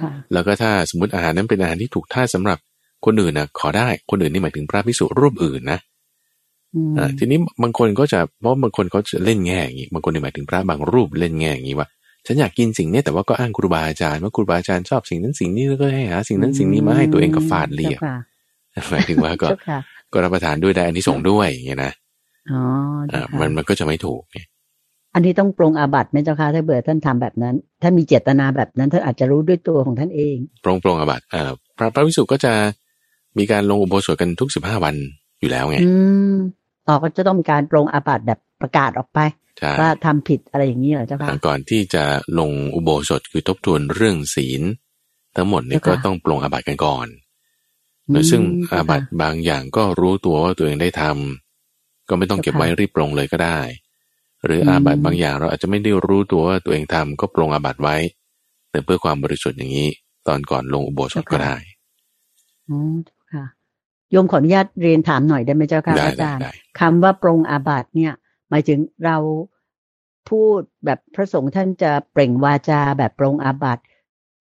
[0.01, 2.57] ค่ะแล้วก็ถ้าสมมติอาหารนั้นเป็นอาหารที่ถูกท่าสำหรับ
[3.05, 5.79] คนอื่นนะขอได้คนอื่นนี่หมายถึงพระพิสุรูปอื่นนะ
[6.97, 11.88] อ่าทีนี้บางคนก็จะเพราะบางคนเขาจะเล่นแง่อย่างนี้บางคนนี่หมายถึงพระบางรูปเล่นแง่อย่างนี้ว่า
[12.25, 17.99] ฉันอยากกินสิ่งนี้แต่ว่าก็อ้างครูบาอาจารย์ว่าครูบาอาจารย์ชอบสิ่งนั้นสิ่งนี้แล้วก็ให้หาสิ่งนั้นสิ่งนี้มาให้ตัวเองก็ฟาดเรียบ
[18.89, 19.47] หมายถึงว่าก็
[20.13, 21.91] ก็รับประทานด้วยได้อันนี้ส่งด้วยอย่างเงี้ยนะ
[22.52, 22.62] อ๋อ
[23.13, 24.38] อ่ามันมันก็จะไม่ถูกไง
[25.13, 32.54] อันนี้ต้องปรงอาบัติไหมเจ้าค่ะถ้าเบื่อท่านทำแบบนั้นท่านมีเจตนาแบบนั้นท่านอาจจะรู้ด้วยตัวของท่านเอง ปรงปรงอาบัติเอ่อพระพระวิสุก็จะ
[33.38, 34.96] มีการลงอุโบสถกันทุกสิบห้าวัน
[35.39, 35.91] อยู่แล้วไง อื
[36.32, 36.34] ม
[36.88, 39.20] ต่อก็จะต้องมีการปรงอาบัติแบบประกาศออกไป
[39.80, 42.04] ว่าทำผิดอะไรอย่างนี้เหรอเจ้าค่ะก่อนที่จะ
[42.39, 44.62] ลงอุโบสถคือทบทวนเรื่องศีล
[45.36, 47.26] ทั้งหมดเนี่ยก็ต้องปรงอาบัติกันก่อนโดย
[48.32, 48.41] ซึ่ง
[48.74, 53.60] อาบัติบางอย่างก็รู้ตัวว่าตัวเองได้ทำก็ไม่ต้องเก็บไว้รีบปรงเลยก็ได้
[54.46, 57.96] หรืออาบัติบางอย่างเราอาจจะไม่ได้รู้ตัวว่าตัวเองทำก็ปรงอาบัติไว้
[58.72, 59.89] แต่เพื่อความบริสุทธิ์อย่างนี้
[60.28, 61.56] ตอนก่อนลงอุโบสถก็ได้
[62.70, 62.80] อ๋อ
[63.34, 63.46] ค่ะ
[64.12, 66.41] โยมขออนุญาตเรียนถามหน่อยได้ไหมเจ้าค่ะอาจารย์
[66.80, 68.13] คำว่าปรงอาบัติเนี่ย
[68.50, 69.17] หมายถึงเรา
[70.30, 73.84] พูดแบบพระสงฆ์ท่านจะเปล่งวาจาแบบปรงอาบัติ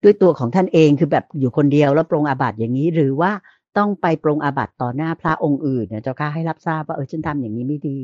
[0.03, 3.31] ด้วยตัวของท่านเองคือแบบอยู่คนเดียวแล้วปรงอาบัติอย่างนี้หรือว่า
[3.77, 7.99] ต้องไปปรงอาบัติต่อหน้าพระองค์อื่นเนี่ยเจ้าค่ะให้รับทราบว่าเออฉันทำอย่างนี้ไม่ดี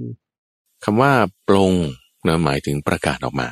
[0.83, 1.11] คำว่า
[1.47, 1.73] ปรง
[2.23, 3.49] เนะหมายถึงประกาศออกมา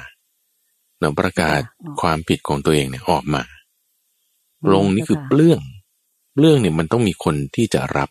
[1.00, 1.62] เนะประกาศ
[2.02, 3.44] ความผิดของตัวเองเนี่ยออกมา
[4.66, 5.60] ปรงนี่คือเปลื้อง
[6.40, 8.10] เรื่องเนี่ยมันต้องมีคนที่จะรับ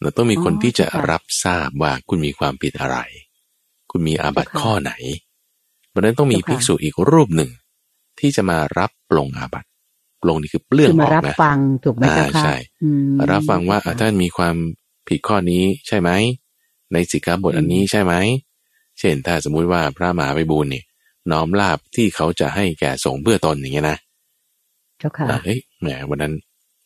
[0.00, 2.98] เราต้องมีคนที่จะรับทราบว่าคุณมีความผิดอะไร
[3.90, 4.92] คุณมีอาบัติข้อไหน
[5.88, 7.50] เพราะนั้นต้องมีภิกษุอีกรูปหนึ่ง
[8.20, 9.71] ที่จะมารับปลงอาบัติป
[10.28, 12.56] ลงนี่คือเปลื้องออกนะรับฟังถูกไหมคะใช่
[13.32, 14.56] รับฟังว่าท่านมีความ
[15.08, 16.10] ผิดข้อนี้ใช่ไหม
[16.92, 18.14] ในสิกขาบทอันนี้ใช่ไหม
[18.98, 20.84] เช่นถ้าสมมุติว่าพระมหาไปบูลเนี่ย
[21.30, 23.98] น้อมลาบที่เขาจะให้แก่สงเพื่อตนอย่างเงี้ยนะ
[24.98, 26.32] เจ้าค่ะเฮ้ยแหมวันนั้น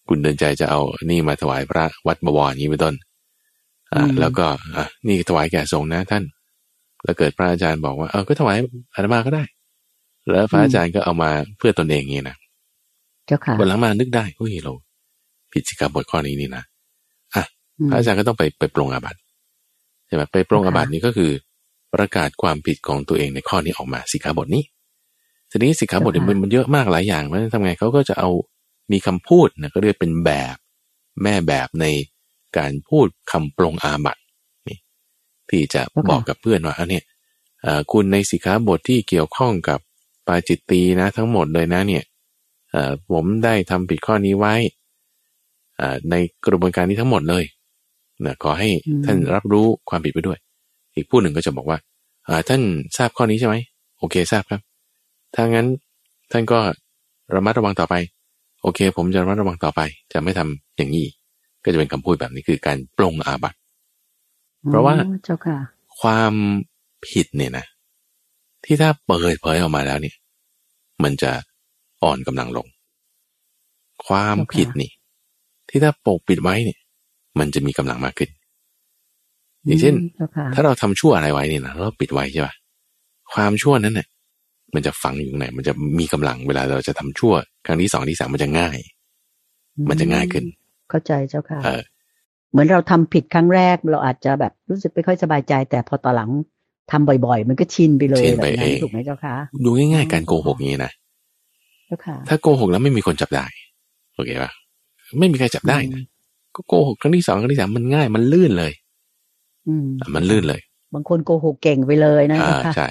[0.08, 2.94] คุณเดินใจจะเอานี่มาถวายพระวัดบวรนี้เป็นต้น
[3.92, 4.46] อ่า แล้วก็
[4.76, 6.24] อะนี่ถวายแก่สงฆ์นะท่าน
[7.04, 8.56] แล้วเกิดพระอาจารย์บอกว่าเออก็ถวาย
[8.94, 9.44] อาตมาก็ได้
[10.30, 12.36] แล้วพระอาจารย์ก็เอามาเพื่อตนเองงี้นะ
[13.26, 14.72] เจ้าค่ะวันหลังมานึกได้โอ้ยเรา
[15.52, 16.64] ผิดสิกขาบทข้อนี้นี่นะ
[17.34, 17.44] อะ
[17.88, 19.20] พระอาจารย์ก็ต้องไปไปปรงอาบัติ
[20.06, 21.30] ใช่ไหมไปปรงอาบัตินี้ก็คือ
[21.94, 24.64] ประกาศความผิดของตัวเองในข้อนี้ออกมาสิกขาบทนี้
[25.50, 28.30] ทีนี้สิกขาบทมันมันเยอะมากหลายอย่างเพราะฉะนั้นทำไงเขาก็จะเอา
[28.92, 30.56] มีคำพูดนะก็เรียกเป็นแบบ
[31.22, 31.86] แม่แบบใน
[32.58, 34.18] การพูดคำปรงอาบัต
[34.68, 34.78] นี่
[35.50, 37.00] ที่จะบอกกับเพื่อนว่าอันนี้
[37.92, 39.78] คุณในสิกขาบทที่เกี่ยวข้องกับ
[40.26, 42.04] ปาจิตตีนะทั้งหมดเลยนะเนี่ย
[43.12, 44.54] ผมได้ทำผิดข้อนี้ไว้
[46.10, 46.14] ใน
[46.46, 47.44] กระบวนการนี้ทั้งหมดเลย
[48.24, 48.68] นะขอให้
[49.04, 50.38] ท่านรับรู้ความผิดไปด้วย
[50.94, 51.78] อีกผู้หนึ่งก็จะบอกว่า
[52.48, 52.62] ท่าน
[52.96, 53.56] ทราบข้อนี้ใช่ไหม
[53.98, 54.60] โอเคทราบครับ
[55.34, 55.66] ถ้างั้น
[56.32, 56.58] ท่านก็
[57.34, 57.94] ระมัดระวังต่อไป
[58.62, 59.80] โอเค ผมจะระมัดระวังต่อไป
[60.12, 61.06] จะไม่ทำอย่างนี้
[61.64, 63.58] ก็จะเป็นคำพูดแบบนี้คือการปรงอาบัติ
[64.68, 65.58] เพราะว่าเจ้าค่ะ
[66.00, 66.34] ความ
[67.08, 67.66] ผิดเนี่ยนะ
[68.64, 70.16] ที่ถ้าเปิดเผยออกมาแล้วเนี่ย
[71.02, 71.32] มันจะ
[72.06, 72.66] อ่อนกำลังลง
[74.06, 74.90] ความผิดนี่
[75.68, 76.78] ที่ถ้าปกปิดไว้เนี่ย
[77.38, 78.30] มันจะมีกำลังมากขึ้น
[79.64, 79.94] อย่างเช่น
[80.54, 82.54] ถ้าเราทำชั่วอะไรไว้นี่นะเราปิดไว้ใช่ป่ะ
[83.32, 84.08] ความชั่วนั้นเนี่ย
[84.74, 87.34] มันจะฝังอยู่ไหน มันจะมีกำลังเวลาเราจะทำชั่ว
[87.66, 88.78] ครั้งที่สองที่สามมันจะง่าย
[89.88, 90.44] มันจะง่ายขึ้น
[90.90, 91.60] เข้าใจเจ้าค่ะ
[92.50, 96.30] เหมือนเราทำผิดครั้งแรก เราอาจจะแบบรู้สึกไม่ค่อยสบายใจ แต่พอต่อหลัง
[96.90, 101.05] ทำบ่อย ๆ มันก็ชินไปเลยแบบนั้นถูกไหมเจ้าค่ะดูง่ายๆการโกหกอย่างนี้นะเจ้าค่ะ
[102.28, 103.44] ถ้าโกหกแล้วไม่มีคนจับได้
[104.14, 104.50] โอเคป่ะ
[105.20, 106.02] ไม่มีใครจับได้นะ
[106.54, 108.72] ก็โกหกครั้งที่สองครั้งที่สามมันง่ายมันลื่นเลย
[109.68, 110.60] อืมมันลื่นเลย
[110.94, 112.86] บางคนโกหกเก่งไปเลยนะเจ้าค่ะใช่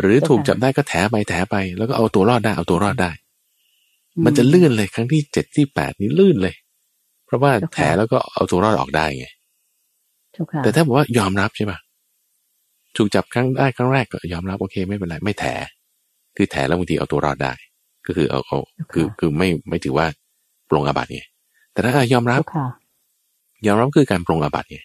[0.00, 3.10] หรือถูกจับได้ก็แถไปแถไป แล้วก็เอาตัวรอดได้เอาตัวรอดได้
[4.24, 6.54] มันจะลื่นเลยครั้งที่เจ็ดที่แปดนี้ลื่นเลย
[7.26, 9.26] เพราะว่าแถแล้วก็เอาตัวรอดออกได้ไง
[10.64, 11.78] แต่ถ้าบอกว่ายอมรับใช่ปะ
[12.96, 15.44] ถูกจับครั้งได้ครั้งแรกก็ยอมรับโอเคไม่เป็นไรไม่แถ
[16.36, 17.52] คือแถแล้วบางทีเอาตัวรอดได้
[18.08, 18.58] ก็คือเอาเอา
[18.92, 20.06] คือคือไม่ไม่ถือว่า
[20.70, 21.22] ปรงอาบัติไง
[21.72, 22.40] แต่ถ้ายอมรับ
[23.66, 24.78] ยอมรับคือการปรงอาบัติไง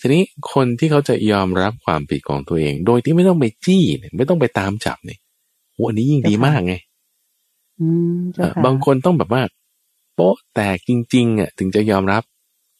[0.00, 3.84] ทีนี้คนที่เขาจะยอมรับความผิดของตัวเอง โดยที่ไม่ต้องไปจี้
[4.16, 5.18] ไม่ต้องไปตามจับเนี่ย
[5.72, 6.74] โอ้อันนี้ยิ่งดีมากไง
[8.64, 9.42] บางคนต้องแบบว่า
[10.14, 12.22] โป๊ะแตกจริง ๆอะถึงจะยอมรับ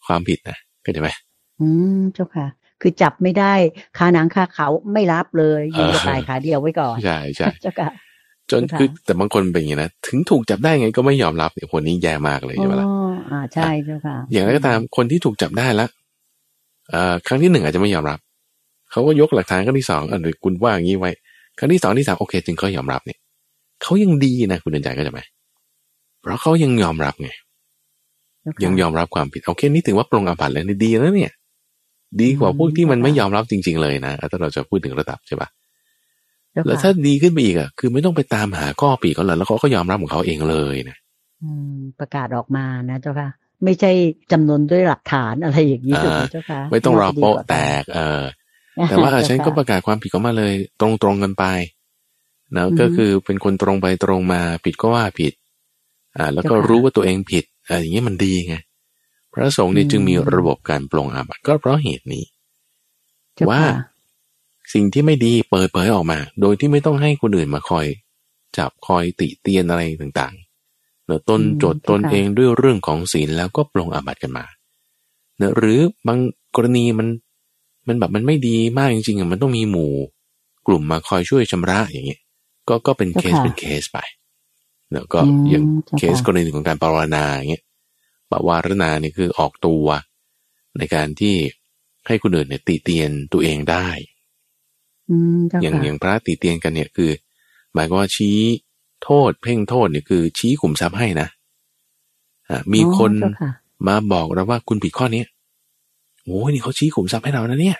[0.06, 1.10] ความผิดนะเข้าใจไหม
[1.60, 2.46] อืมเจ้าค่ะ
[2.80, 3.54] คือจับไม่ได้
[3.98, 7.88] คาหนังคาเขาไม่รับเลยยิงกระต่ายขาเดียวไว้ก่อน ใช่ใช่เจ้าค่ะ
[8.50, 12.94] จนคือแต่บางคนเป็นอย่างนี้นะถึงถูกจับได้ไงก็ไม่ยอมรับเนี่ยคนนี้แย่มากเลยใช่ไหมล่ะอ๋อ
[13.30, 15.86] อ่าใช่เจ้าค่ะ อย่างไรก็ตามคนที่ถูกจับได้ละ
[16.90, 18.18] เอ่อครั้งที่หนึ่งอาจจะไม่ยอมรับ
[18.90, 21.10] เขาก็ยกหลักฐานครั้งที่สองอันนี้คุณว่าอย่างนี้ไว้
[21.58, 23.18] ครั้งที่สองที่สามโอเค จึงก็ยอมรับเนี่ย
[23.82, 25.20] เขายังดีนะคุณเดินใจก็จะไหม
[26.20, 27.30] เพราะเขายังยอมรับไง
[28.42, 31.32] เจ้าค่ะยังยอมรับความผิดโอเคนี่ถือว่าปรงอาบัติแล้วนี่ดีแล้วเนี่ย
[32.20, 35.63] ดีกว่าพวกที่มันไม่ยอมรับจริง ๆ เลยนะถ้าเราจะพูดถึงระดับใช่ปะเจ้า
[36.54, 40.96] แล้วค่ะถ้าดีขึ้นไปอีกอะคือไม่ต้องไปตามหาข้อปีกเขาเลยแล้วเขาก็ยอมรับของเขาเองเลยนะ
[41.42, 43.30] อืมประกาศออกมานะเจ้าค่ะ
[43.64, 43.90] ไม่ใช่
[44.32, 48.22] จำนวนด้วยหลักฐานอะไรอย่างนี้ถูกไหมเจ้าค่ะไม่ต้องรอน่าจะดีโป๊ะว่าแตก เออ
[48.88, 51.44] แต่ว่าเออฉันก็ประกาศความผิดเขามาเลย ตรงๆกันไป
[52.56, 55.32] นะก็คือเป็นคนตรงไปตรงมาผิดก็ว่าผิด
[56.16, 58.56] อ่า แล้วก็รู้ว่าตัวเองผิดอ่าอย่างเงี้ยมันดีไง
[59.32, 62.24] พระสงฆ์เนี่ยจึงมีระบบการปลงอาบัติก็เพราะเหตุนี้
[63.34, 63.62] เจ้ค่ะว่า
[64.72, 67.86] สิ่งที่ไม่ดีเปิดเผยออกมา โดยที่ไม่ต้องให้คนอื่นมาคอย
[68.56, 74.44] จับคอยติเตียนอะไรต่างๆเนอะตนโจทย์ตนเองด้วยเรื่องของศีลแล้วก็ปลงอาบัติกันมา
[75.38, 76.18] เนอะหรือบาง
[76.56, 77.08] กรณีมัน
[77.88, 79.92] มันแบบมันไม่ดีมากจริงๆอะมันต้องมีหมู่
[80.66, 82.20] กลุ่มมาคอยช่วยชำระอย่างเงี้ย
[82.68, 83.98] ก็ก็เป็นเคสเป็นเคสไป
[84.90, 85.64] เนอะก็อย่าง
[85.98, 87.64] เคสกรณีของการปรารณาอย่างเงี้ย
[88.30, 89.86] ปวารณาเนี่ยคือออกตัว
[90.78, 91.34] ในการที่
[92.06, 93.88] ให้คนอื่นเนี่ยติเตียนตัวเองได้
[95.10, 97.10] อืมเจ้าอย่างค่ะอย่างพระติเตียนกันเนี่ยคือ
[97.74, 98.38] หมายความว่าชี้
[99.04, 101.28] โทษเพ่งโทษเนี่ยคือ ชี้ขุมทรัพย์ให้นะ
[102.50, 103.50] อะมีคนอ๋อเจ้าค่ะ
[103.86, 105.26] มาบอกเราว่าคุณผิดข้อเนี้ย
[106.24, 107.78] โอ้ยนี่เขาชี้ขุมทรัพย์ให้เรานะเนี่ย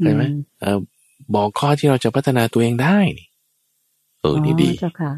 [0.00, 0.26] ใช่ไหมอื
[0.60, 0.78] เออ
[1.34, 3.28] บอกข้อที่เราจะพัฒนาตัวเองได้นี่
[4.20, 5.12] เออนี่ดีเจ้าค่ะ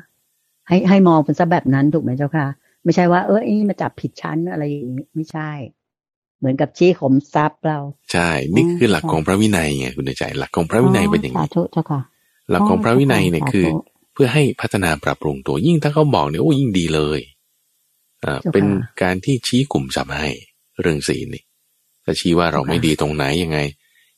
[0.69, 2.47] ให้ให้มองเป็นซะแบบนั้นถูกไหมเจ้าค่ะ
[2.85, 5.51] ไม่ใช่ว่าเออไอ้นี่มาจับผิดชั้นอะไรอย่างนี้ไม่ใช่
[6.41, 7.79] เหมือนกับชี้ขมทรัพย์เรา
[8.13, 12.01] ใช่ นี่คือหลักค่ะของพระวินัยไงคุณเดชใจหลักของพระวินัยเป็นอย่างสานี้ธุเจ้าค่ะ
[12.51, 13.67] หลักของพระวินัยเนี่ยคือ
[14.15, 17.21] เพื่อให้พัฒนาปรับปรุงตัวยิ่งถ้าเขาบอกเนี่ยโอ้ยิ่งดีเลย
[18.25, 18.67] อ่าเจ้าค่ะเป็น
[19.03, 20.31] การที่ชี้กลุ่มสับให้
[20.81, 21.43] เรื่องศีลนี่
[22.05, 23.59] ถ้าชี้ว่าเราเจ้าค่ะไม่ดีตรงไหนยังไง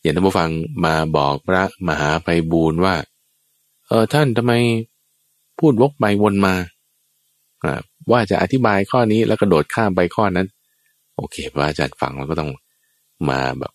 [0.01, 0.51] อย่างท่านผู้ฟัง
[0.85, 2.95] มาบอกพระมหาไปบูลย์ว่า
[3.89, 4.53] เออท่านทำไม
[5.59, 6.55] พูดวกไปวนมา
[7.65, 7.81] อ่า
[8.11, 10.49] ว่าจะอธิบายข้อนี้แล้วกระโดดข้ามไปข้อนั้น
[11.17, 12.51] โอเคพระอาจารย์ฟังแล้วก็ต้อง
[13.31, 13.73] มาแบบ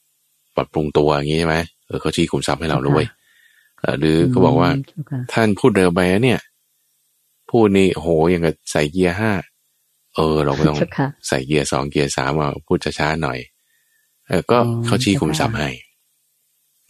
[0.56, 3.04] ปรับปรุงตัวอย่างนี้ใช่ไหมเออเขาชี้กลุ่มทรัพย์ให้เราด้วย
[3.82, 6.42] เออหรือเขาบอกว่าเจ้าค่ะท่านพูดเร็วไปนะเนี่ย
[7.50, 9.32] พูดนี่โหอย่างกับใส่เกียร์ห้า
[10.16, 13.40] เออ เราก็ต้องเจ้าค่ะใส่เกียร์สองเกียร์สามมาพูดช้าๆหน่อย
[14.28, 15.70] เออ ก็อ๋อเขาชี้คุมเจ้าค่ะซ้ำให้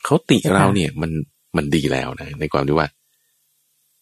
[0.05, 1.11] เขาติเจ้าค่ะเราเนี่ยมัน
[1.57, 2.87] มันดีแล้วนะในความที่ว่า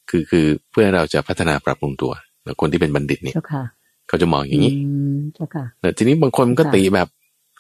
[0.10, 3.64] คือคือเพื่อเราจะพัฒนาปรับปรุงตัวแล้วคนที่เป็นบัณฑิตเนี่ยเจ้าค่ะ
[4.08, 7.08] เขาจะมองอย่างนี้อืม เจ้าค่ะแต่ทีนี้บางคนก็ค่ะติแบบ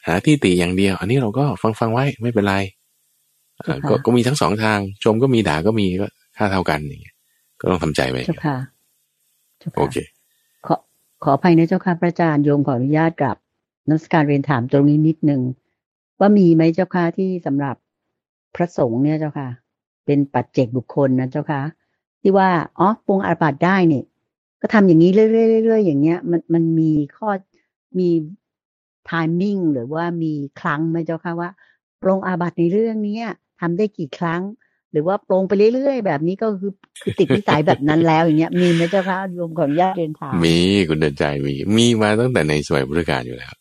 [0.05, 2.55] หาที่ติอย่างเดียว อันนี้เราก็ฟังฟังไว้ไม่เป็นไร
[3.61, 7.15] เอ่อเจ้าค่ะก็ก็มีทั้งสองทางชมก็มีด่าก็มีก็ค่าเท่ากันอย่างเงี้ย
[7.59, 8.57] ก็ต้องทำใจไปเจ้าค่ะ
[9.59, 9.95] เจ้าโอค่ะเค
[10.65, 10.75] ขอ
[11.23, 13.37] ขออภัยนะเจ้าค่ะพระอาจารย์โยมขออนุญาตกลับ
[13.89, 15.41] นักการเรียนถามตรงนี้นิดนึง
[16.19, 17.75] ว่ามีไหมเจ้าค่ะที่สำหรับ
[18.55, 19.47] พระสงฆ์เนี่ยเจ้าค่ะ
[20.05, 21.61] เป็นปัจเจกบุคคลนะเจ้าค่ะ
[22.21, 22.49] ที่ว่า
[22.79, 24.03] อ๋อปลงอาบัติได้นี่
[24.61, 27.29] ก็ทำอย่างนี้เรื่อยๆเรื่อยๆอย่างเงี้ย มันมันมีข้อ
[27.99, 28.09] มี
[29.09, 31.49] timing หรือว่ามีครั้งไหมเจ้าค่ะว่า
[32.01, 33.27] ปลงอาบัติในเรื่องเนี้ย
[33.59, 34.41] ทำได้กี่ครั้ง
[34.91, 43.53] หรือว่าปลงไปเรื่อยๆ แบบนี้ก็คือคือติดนิสัยแบบนั้นแล้วอย่างเงี้ยมีไหมเจ้าค่ะโยมขออนุญาตเรียนถามมีคุณเตือนใจมีมีมาตั้งแต่ในสมัยพุทธกาลอยู่แล้ว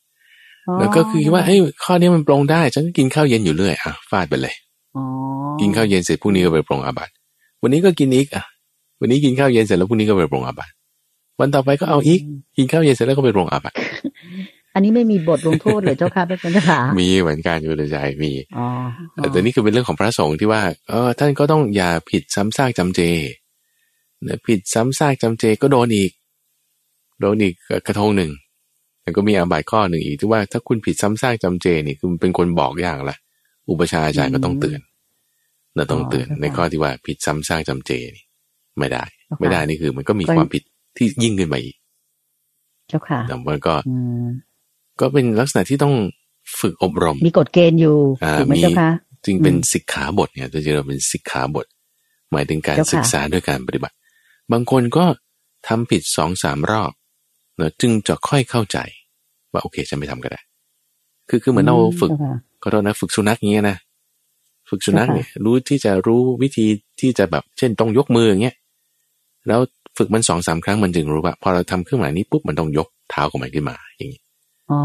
[0.68, 4.54] อ๋อแล้วก็คือว่าเอ้ยข้อนี้มันปรงได้ ฉันก็กินข้าวเย็นอยู่เรื่อยอะฟาดไปเลย
[4.96, 5.04] อ๋อ
[5.60, 7.12] กินข้าวเย็นเสร็จพรุ่งนี้ก็ไปปรงอาบัติ
[7.62, 8.44] วันนี้ก็กินอีกอะ
[9.00, 10.72] วันนี้กินข้าวเย็นเสร็จแล้วพรุ่งนี้ก็ไปปรงอาบัติ
[11.40, 12.20] วันต่อไปก็เอาอีก
[12.56, 13.76] กินข้าวเย็นเสร็จแล้วก็ไปปรงอาบัติ
[14.74, 18.66] อันนี้ไม่มีบทลงโทษเลยเจ้าค่ะพระอาจารย์ค่ะมีเหมือนกันคุณเดินใจมีอ๋อ
[19.32, 23.00] แต่นี่คือเป็นเรื่องของพระสงฆ์ที่ว่าเออท่านก็ต้องอย่าผิดซ้ำซากจำเจ
[24.22, 26.10] เนี่ยผิดซ้ำซากจำเจก็โดนอีก
[27.20, 27.54] โดนอีก
[27.86, 28.30] กระทงหนึ่ง
[29.02, 33.16] แล้วก็มีอาบัติข้อหนึ่งอีกที่ว่าถ้าคุณผิดซ้ำซากจำเจนี่คือมันเป็นคนบอกอย่างละ
[33.68, 34.80] อุปชฌาย์อาจารย์ก็ต้องเตือน
[35.76, 38.24] เราต้องเตือนในข้อที่ว่าผิดซ้ำซากจำเจนี่
[38.78, 39.04] ไม่ได้
[39.40, 40.62] ไม่ได้นี่คือ มันก็มีความผิด
[40.96, 41.76] ที่ยิ่งขึ้นไปอีก
[42.88, 44.26] เจ้าค่ะแต่ว่าก็อืม
[45.00, 45.94] ก็เป็นลักษณะที่ต้อง
[46.60, 48.90] ฝึกอบรม มีกฎเกณฑ์อยู่อ่าถูกไหมมีเจ้าค่ะ
[49.24, 51.66] จึงเป็นอืมสิกขาบทเนี่ยตัวจริงเราเป็นสิกขาบท
[52.32, 53.94] หมายถึงการเจ้าค่ะศึกษาด้วยการปฏิบัติ
[54.52, 55.04] บางคนก็
[55.68, 56.92] ทำผิดสองสามรอบ
[57.56, 58.78] เนอะจึงจะค่อยเข้าใจ
[59.52, 60.40] ว่าโอเคฉันไม่ทำก็ได้
[61.28, 63.78] คือคือเหมือนเราฝึกเจ้าค่ะก็โทษนะฝึกสุนัขเงี้ยนะ
[64.70, 66.66] ฝึกสุนัขเจ้าค่ะเนี่ยรู้ที่จะรู้วิธี
[67.00, 68.56] ที่จะแบบเช่นต้องยกมืออย่างเงี้ย
[69.48, 69.60] แล้ว
[69.98, 74.20] ฝึกมันสองสามครั้งมันจึงรู้ว่า พอเราทำเครื่องหมายนี้ปุ๊บมันต้องยกเท้าของมันขึ้นมาอย่างนี้
[74.70, 74.78] อ๋อ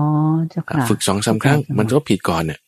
[0.50, 2.60] เจ้าค่ะฝึกสองสามครั้ง มันก็ผิดก่อนเนี่ย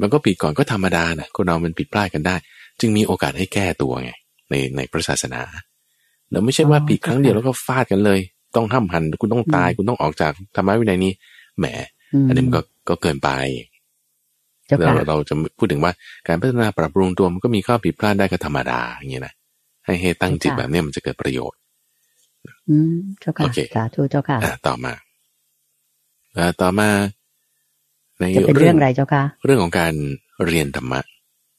[0.00, 2.36] มันก็ผิดก่อนก็ธรรมดานะคนเรามันผิดพลาดกันได้
[2.80, 4.10] จึงมีโอกาสให้แก้ตัวไง
[4.50, 5.40] ในในพระศาสนา
[6.30, 8.20] เราไม่ใช่ว่าผิดครั้งเดียวแล้วก็ฟาดกันเลย
[8.56, 11.12] ต้องห้ามหันคุณต้องตายคุณต้องออกจากธรรมะวินัยนี้
[11.58, 11.66] แหม
[12.28, 13.30] อันนี้มันก็ก็เกินไป
[14.84, 15.92] เราเราจะพูดถึงว่า
[16.28, 19.34] การพัฒนาปรับปรุงตัวมันก็มีข้อผิดพลาดได้ก็ธรรมดาอย่างนี้นะ
[19.84, 21.58] ให้ให้ตั้งจิตแบบนี้มันจะเกิดประโยชน์
[22.68, 24.92] อืมเจ้าค่ะสาธุเจ้าค่ะต่อมา
[26.60, 26.90] ต่อมา
[28.18, 29.94] ในจะเป็นเรื่องอะไรเจ้าค่ะเรื่องของการ
[30.46, 31.00] เรียนธรรมะ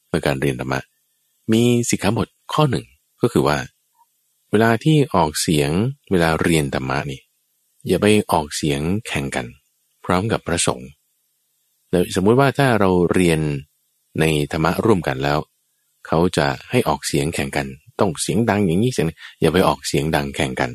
[0.08, 0.80] เมื่อการเรียนธรรมะ
[1.52, 2.86] มีสิกขาบทข้อหนึ่ง
[3.22, 3.58] ก็คือว่า
[4.50, 5.70] เวลาที่ออกเสียง
[6.10, 7.20] เวลาเรียนธรรมะนี่
[7.86, 9.46] อย่าไปออกเสียงแข่งกัน
[10.04, 10.88] พร้อมกับพระสงฆ์
[12.16, 13.40] สมมุติว่าถ้าเราเรียน
[14.20, 15.38] ในธรรมะร่วมกันแล้ว
[16.06, 17.66] เขาจะให้ออกเสียงแข่งกัน
[18.00, 19.06] ต้องเสียงดังอย่างนี้เสียง
[19.40, 20.70] อย่าไปออกเสียงดังแข่งกัน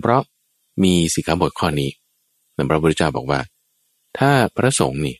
[0.00, 0.22] เพราะ
[0.82, 1.90] มีสิกขาบทข้อนี้
[2.70, 3.40] พระพุทธเจ้าบอกว่า
[4.18, 5.16] ถ้าพระสงฆ์นี่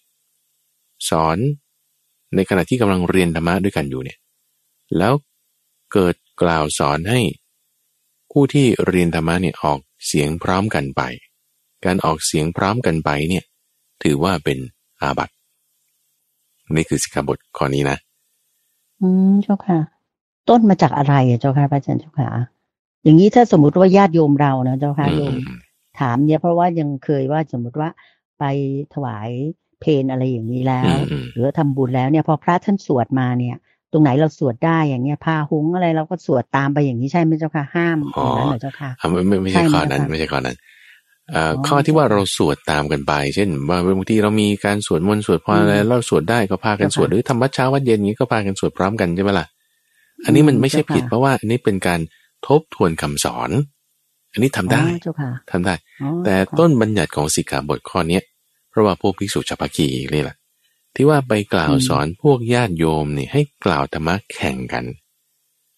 [1.11, 1.39] สอน
[2.35, 4.19] ในขณะที่กำลังเรียนธรรมะด้วยกันอยู่เนี่ย
[4.99, 5.15] แล้ว
[5.93, 7.21] เกิดกล่าวสอนให้
[8.31, 11.03] ผู้ที่เรียนธรรมะเนี่ยออกเสียงพร้อมกันไป
[11.85, 13.45] การออกเสียงพร้อมกันไปเนี่ย
[14.03, 14.59] ถือว่าเป็น
[15.01, 15.35] อาบัติ
[16.77, 17.97] นี่คือสิกขาบทข้อนี้นะ
[19.01, 19.79] อืมเจ้าค่ะ
[20.49, 22.29] ต้นมาจากอะไรอะเจ้าค่ะพระอาจารย์เจ้าค่ะ
[23.03, 25.35] อย่างนี้ถ้าสมมติว่าญาติโยมเรานะเจ้าค่ะโยม
[26.01, 27.89] ถามเนี่ยเพราะว่ายังเคยว่าสมมติว่า
[28.39, 28.45] ไป
[28.95, 29.29] ถวาย
[29.81, 30.97] เพลอะไรอย่างนี้แล้ว
[31.33, 33.57] หรือทำบุญแล้วเนี่ยพอพระท่านสวดมาเนี่ย
[33.93, 40.57] ตรงไหนเราสวดได้อย่างเงี้ยพาหุงอะไรเราก็สวดตามไปอย่างนี้ใช่ไหมเจ้าค่ะห้ามตรงนั้นเหรอเจ้าค่ะไม่ไม่ใช่ข้อนั้นไม่ใช่ข้อนั้น
[41.67, 49.47] ข้อที่ว่าเราสวดตามกันไป เช่นว่าบางทีเรามีการสวดมนต์สวดพรอะไรเราสวดได้ก็พากันสวดหรือทำวัดเช้าวัดเย็นนี้ก็พากันสวดพร้อมกันใช่ไหมล่ะ
[50.25, 52.01] อันนี้มันไม่ใช่ผิดเพราะว่าอันนี้เป็นการ
[52.47, 53.51] ทบทวนคำสอน
[54.33, 54.83] อันนี้ทำได้
[55.51, 55.75] ทำได้
[56.25, 58.23] แต่ต้นบัญญัติของสิกขาบทข้อเนี้ย
[58.71, 60.37] เพราะว่าพวกภิกษุชาวพคีนี่แหละ
[60.95, 64.85] ที่ว่าไปกล่าวสอนพวกญาติโยมนี่ให้กล่าวธรรมะแข่งกัน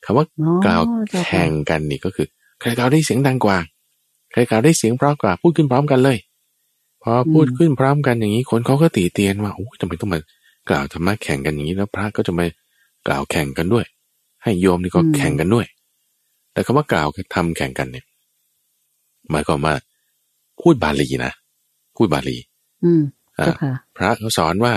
[0.04, 0.26] คำว่า
[0.64, 0.82] กล่าว
[1.26, 2.26] แข่งกันนี่ก็คือ
[2.60, 3.58] ใครกล่าวได้เสียงดังกว่า
[4.32, 6.18] ใครกล่าวได้เสียงเพราะกว่าพูดขึ้นพร้อมกันเลย
[7.02, 10.20] พอพูดขึ้นพร้อมกันอย่างนี้คนเขาก็ตีเตียนว่าโอ้ยทำไมต้องมา
[10.68, 12.46] กล่าวธรรมะแข่งกันอย่างนี้แล้วพระก็จะมา
[13.06, 13.84] กล่าวแข่งกันด้วย
[14.42, 15.66] ให้โยมนี่ก็แข่งกันด้วย
[16.52, 18.04] แต่คำว่ากล่าวทำแข่งกันเนี่ย
[19.32, 19.74] หมายความว่า
[20.60, 21.32] พูดบาลีนะ
[21.96, 22.36] พูดบาลี
[22.84, 23.02] อืม
[23.96, 24.74] พระเขาสอนว่า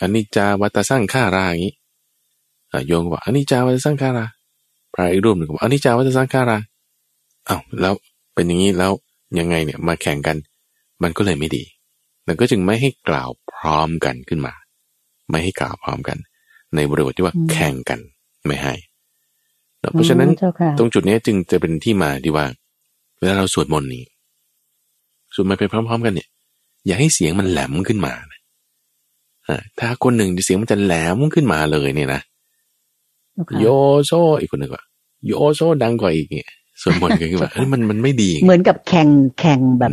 [0.00, 1.74] อันนี้จาวัตสร้างข้าราอย่างนี้
[2.86, 4.26] โยงบอกอันนี้จาวัตสร้างข้ารา
[4.94, 6.58] พระอีกรูปหนึ่งบอกอันนี้จาวัตสร้างข้ารา
[7.48, 7.94] อ้าวแล้ว
[8.34, 8.92] เป็นอย่างนี้แล้ว
[9.38, 10.36] ยังไงเนี่ยมาแข่งกัน
[11.02, 11.64] มันก็เลยไม่ดี
[12.26, 14.54] มันก็จึงไม่ให้กล่าวพร้อมกันขึ้นมา
[15.30, 16.18] ไม่ให้กล่าวพร้อมกัน
[16.74, 18.00] ในบริบทที่ว่าแข่งกัน
[18.46, 18.74] ไม่ให้
[19.92, 20.30] เพราะฉะนั้น
[20.78, 22.46] ตรงจุดนี้จึงจะเป็นที่มาที่ว่า
[23.20, 24.04] เวลาเราสวดมนต์นี้
[25.34, 26.28] สวดมาไปพร้อม ๆ กันเนี่ย
[26.86, 28.40] อย่าให้เสียงมันแหลมขึ้นมานะ
[29.78, 32.20] ถ้าคนหนึ่งเสียงมันจะแหลมขึ้นมาเลยเนี่ยนะ
[33.60, 33.66] โย
[34.04, 34.84] โซอีกคนหนึ่งว่า
[35.26, 36.50] โยโซดังกว่าอีกเนี่ย
[36.82, 39.08] สวดมนต์กันขึ้นมาเฮ้ยมันมันไม่ดี เหมือนกับแข่ง
[39.40, 39.90] แข่งแบบ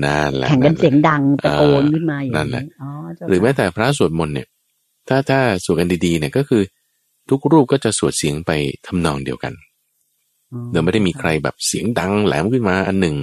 [0.47, 2.63] แข่งกันเสียงดังตะโกนขึ้นมาอย่างนี้
[3.29, 4.47] หรือแม้แต่พระสวดมนต์เนี่ย
[5.07, 6.61] ถ้าถ้าสวดกันดีๆเนี่ยก็คือ
[7.29, 8.51] ทุกรูปก็จะสวดเสียงไป
[8.87, 9.53] ทำนองเดียวกัน
[10.71, 13.15] โดยไม่ได้มีใครแบบเสียงดังแหลมขึ้นมาอันหนึ่ง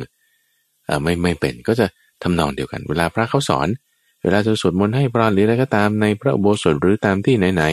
[0.89, 1.87] อ่าไม่ไม่เป็นก็จะ
[2.23, 3.69] ทำนองเดียวกัน เวลาพระเขาสอน
[4.23, 7.65] เวลาจะสวดมนต์ให้พระหรืออะไรก็ตามในพระอุโบสถหรือตามที่ไหน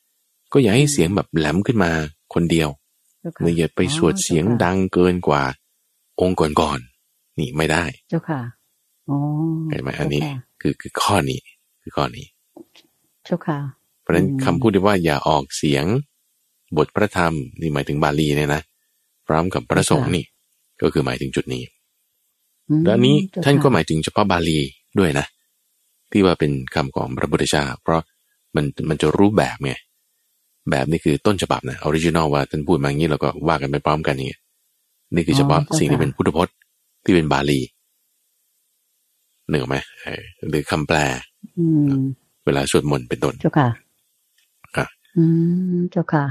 [0.00, 1.90] ๆก็อย่าให้เสียงแบบแหลมขึ้นมา
[2.34, 2.68] คนเดียว
[3.40, 5.42] ไม่อย่าไปสวดเสียงดังเกินกว่า
[6.20, 8.40] องค์ก่อนๆนี่ไม่ได้ เจ้าค่ะ
[9.08, 9.16] อ๋อ
[9.70, 10.22] เห็นไหมอันนี้
[10.60, 11.40] คือคือข้อนี้
[11.82, 12.26] คือข้อนี้
[13.24, 13.58] เจ้าค่ะ
[14.02, 15.84] เพราะฉะนั้นคำพูดที่ว่าอย่าออกเสียง
[16.76, 18.62] บทพระธรรมนี่หมายถึงบาลีเนี่ยนะ
[19.26, 20.24] พร้อมกับพระสงฆ์นี่
[20.82, 21.62] ก็คือหมายถึงจุดนี้
[22.84, 24.58] แล้นนี้ท่านก็หมายถึงเฉพาะบาลี
[24.98, 25.26] ด้วยนะ
[26.12, 28.00] ที่ว่าเป็นคำของพระพุทธเจ้าเพราะ
[28.54, 29.72] มันมันจะรูปแบบไง
[30.70, 34.38] แบบนี้คือต้นฉบับนะ original ว่าท่านพูดมาอย่างนี้เราก็ว่ากันไปพร้อมกันนี่
[35.14, 36.54] นี่คือเฉพาะสิ่งที่เป็นพุทธพจน์
[37.04, 37.60] ที่เป็นบาลี
[39.50, 39.76] หนึ่งไหม
[40.48, 40.98] หรือคำแปล
[42.44, 43.68] เวลาสวดมนต์เป็นต้นเจ้าค่ะ
[44.76, 45.24] ค่ะอื
[45.76, 46.24] มเจ้าค่ะ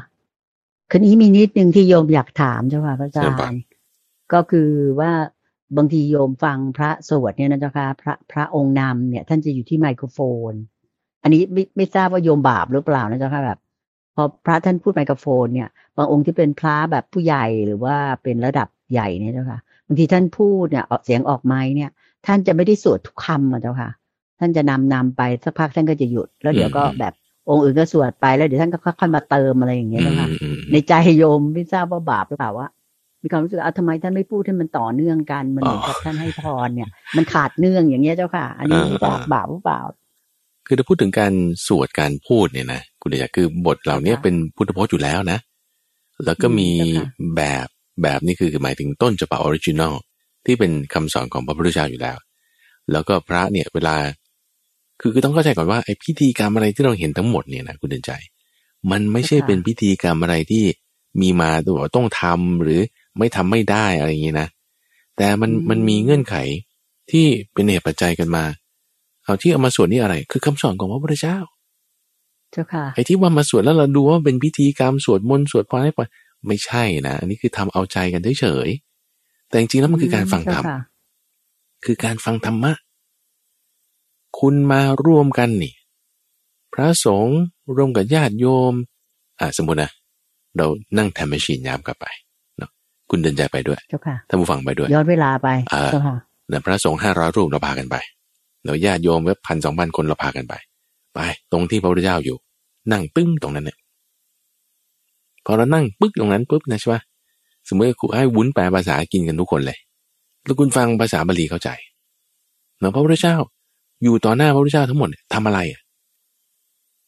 [0.89, 3.61] คืนนี้มีนิดนึงที่โยมอยากถามเจ้าค่ะพระอาจารย์
[4.33, 4.69] ก็คือ
[4.99, 5.11] ว่า
[5.77, 10.19] บางทีโยมฟังพระสวดเนี่ยนะเจ้าค่ะพระพระองค์นำเนี่ย ท่านจะอยู่ที่ไมโครโฟ
[10.51, 10.53] น
[11.23, 13.59] อันนี้ไม่ไม่ทราบว่าโยมบาปหรือเปล่านะเจ้าค่ะแบบ
[14.15, 21.89] พอพระท่านพูดไมโครโฟนเนี่ยบางองค์ที่เป็นพระแบบผู้ใหญ่หรือว่าเป็นระดับใหญ่เนี่ยเจ้าค่ะบางทีท่านพูดเนี่ยออกเสียงออกไม้เนี่ย
[22.25, 23.89] ท่านจะไม่ได้สวดทุกคำอะเจ้าค่ะ
[24.39, 27.13] ท่านจะนำนำไปสักพักท่านก็จะหยุด แล้วเดี๋ยวก็แบบ
[27.49, 30.27] องค์อื่นก็สวดไปแล้วเดี๋ยวท่านก็ค่อยมาเติมอะไรอย่างเงี้ยนะคะ
[30.71, 32.67] ในใจโยมไม่ทราบว่าบาปหรือเปล่าว่า
[33.21, 39.81] มีความรู้สึกเอาทำไมท่านไม่พูดให้มันต่อเนื่องกัน มันเหมือนกับท่านให้พรเนี่ย มันขาดเนื่องอย่างเงี้ยเจ้าค่ะ อันนี้บาปบาปหรือเปล่า
[40.67, 41.33] คือถ้าพูดถึงการ
[41.67, 45.39] สวดการพูดเนี่ยนะคุณเตือนใจคือบทเหล่านี้เป็นพุทธพจน์อยู่แล้วนะ
[46.25, 46.69] แล้วก็มี
[47.35, 47.67] แบบ
[48.03, 49.93] แบบนี้คือหมายถึงต้นฉบับ original
[50.45, 52.17] ที่เป็นคำสอนของพระพุทธเจ้าอยู่แล้ว
[52.91, 53.95] แล้วก็พระเนี่ยเวลา
[54.99, 58.11] คือคือต้องเข้าใจก่อนว่าไอ้พิธีกรรมอะไรที่เราเห็นทั้งหมดเนี่ยนะคุณเตือนใจ
[58.91, 60.63] มันไม่ใช่เป็นพิธีกรรมอะไรที่
[61.21, 62.79] มีมาตัวต้องทำหรือ
[63.17, 64.47] ไม่ทำไม่ได้อะไรอย่างนี้นะ
[65.17, 66.35] แต่มันมันมีเงื่อนไข
[67.11, 68.43] ที่เป็นเหตุปัจจัยกันมา
[69.23, 71.37] เอาที่เอามาสวดนี่อะไร คือคำสอนของพระพุทธเจ้า
[72.51, 75.99] เจ้าค่ะ ไอ้ที่ว่ามาสวดแล้วเราดูว่าเป็นพิธีกรรมสวดมนต์สวดพรให้ป
[76.47, 80.63] ไม่ใช่นะ อันนี้คือทำเอาใจกันเฉยๆแต่จริงๆแล้วมันคือการฟังธรรม
[81.85, 82.71] คือการฟังธรรมะ
[84.39, 85.73] คุณมาร่วมกันนี่
[86.73, 87.39] พระสงฆ์
[87.75, 88.73] ร่วมกับญาติโยม
[89.39, 89.91] อ่าสมมตินะ
[90.57, 90.67] เรา
[90.97, 92.05] นั่งทำแมชชีนยามกลับไป
[92.57, 92.69] เนาะ
[93.09, 95.47] คุณเดินใจไปด้วยเจ้าค่ะท่านผู้ฟังไปด้วยย้อนเวลาไป
[95.91, 96.15] เจ้าค่ะ
[96.49, 97.95] แล้วพระสงฆ์ห้าร้อยรูปเราพากันไป
[98.63, 100.53] แล้วญาติโยมเว็บพันสองพันคนเราพากันไป
[101.13, 101.19] ไป
[101.51, 102.37] ตรงที่พระพุทธเจ้าอยู่
[102.91, 103.77] นั่งตึ้งตรงนั้นเนี่ย
[105.45, 107.01] พอเรานั่งปึ๊กตรงนั้นปุ๊บนะใช่ปะ
[107.67, 109.77] สมมติครูให้วุ้นแปลภาษากินกันทุกคนเลย
[110.43, 111.69] แล้วคุณฟังภาษาบาลีเข้าใจ
[112.79, 113.35] เนาะพระพุทธเจ้า
[114.05, 115.81] อยู่ต่อหน้าพระพุทธเจ้าทั้งหมดทำอะไรอะ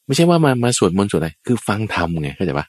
[0.05, 2.67] ไม่ใช่ว่ามามาสวดมนต์สวดอะไร คือฟังธรรมไงเข้าใจปะ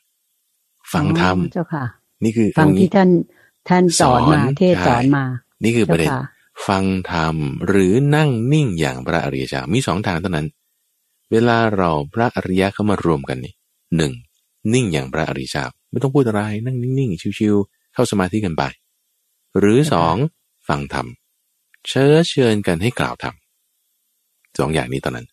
[0.92, 1.84] ฟังธรรมเจ้าค่ะ
[2.24, 3.10] นี่คือฟังที่ท่าน
[3.68, 5.24] ท่านสอนมาเทศสอนมา
[5.64, 6.10] นี่คือประเด็น
[6.68, 7.36] ฟังธรรม
[7.68, 10.46] หรือนั่งนิ่งอย่างพระอริยเจ้ามีสองทางเท่านั้น
[11.30, 13.54] เวลาเราพระอริยะเข้ามารวมกันนี่
[13.96, 14.12] หนึ่ง
[14.72, 18.62] นิ่งอย่างพระอริยเจ้าไม่ต้องพูดอะไรนั่งนิ่งๆชิวๆเข้าสมาธิกันไป
[19.58, 20.16] หรือสอง
[20.68, 21.06] ฟังธรรม
[21.88, 23.34] เชิญเชิญกันให้กล่าวธรรม
[24.58, 25.26] สองอย่างนี้ตอนนั้น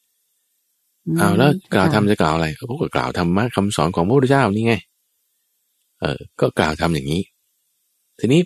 [1.18, 4.76] เอาแล้วกล่าวธรรมจะกล่าวอะไรเขาก็กล่าวธรรมะคำสอนของพระพุทธเจ้านี่ไง
[6.02, 7.22] เออก็กล่าวทำอย่างนี้
[8.20, 8.42] ทีนี้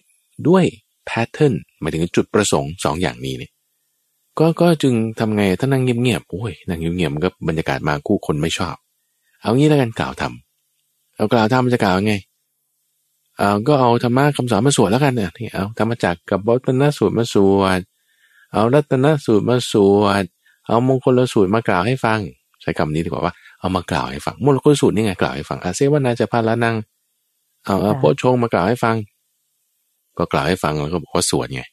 [0.47, 0.63] ด้วย
[1.05, 3.51] แพทเทิร์นหมายถึงจุดประสงค์สองอย่างนี้เนี่ย
[4.39, 8.75] ก็ก็จึงทำไงถ้านั่งเงียบๆโอ้ยนั่งเงียบๆมันก็บรรยากาศมาคู่คนไม่ชอบ
[9.41, 12.15] เอางี้แล้วกันกล่าวทำเอากล่าวทำมันจะกล่าวไง
[13.37, 17.79] เอาก็เอาธรรมะคำสอนมาสวดแล้วกันเนี่ยนี่เอาธรรมจักกับรัตนสูตรมาสวด
[18.53, 20.25] เอารัตนสูตรมาสวด
[20.69, 22.19] เอามงคลสูตรมากล่าวให้ฟัง
[22.61, 26.75] ใช้คำนี้ดีกว่าว่าเอามากล่าวให้ฟังมงคลสูตรนี่ไงกล่าวให้ฟังอาเซวนาจะพาละนัง
[27.65, 28.95] เอาเอาโพชงมากล่าวให้ฟัง
[30.17, 31.63] ก็กล่าวให้ฟังแล้วก็บอกว่าสวดไง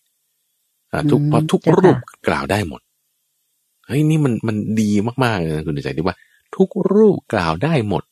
[1.11, 1.97] ทุกพอทุกรูป
[2.29, 2.81] กล่าวได้หมด
[3.87, 4.91] เฮ้ยนี่มันมันดี
[5.25, 6.17] มากๆเลยนะคุณใจที่ว่า
[6.57, 8.03] ทุกรูปกล่าวได้หมด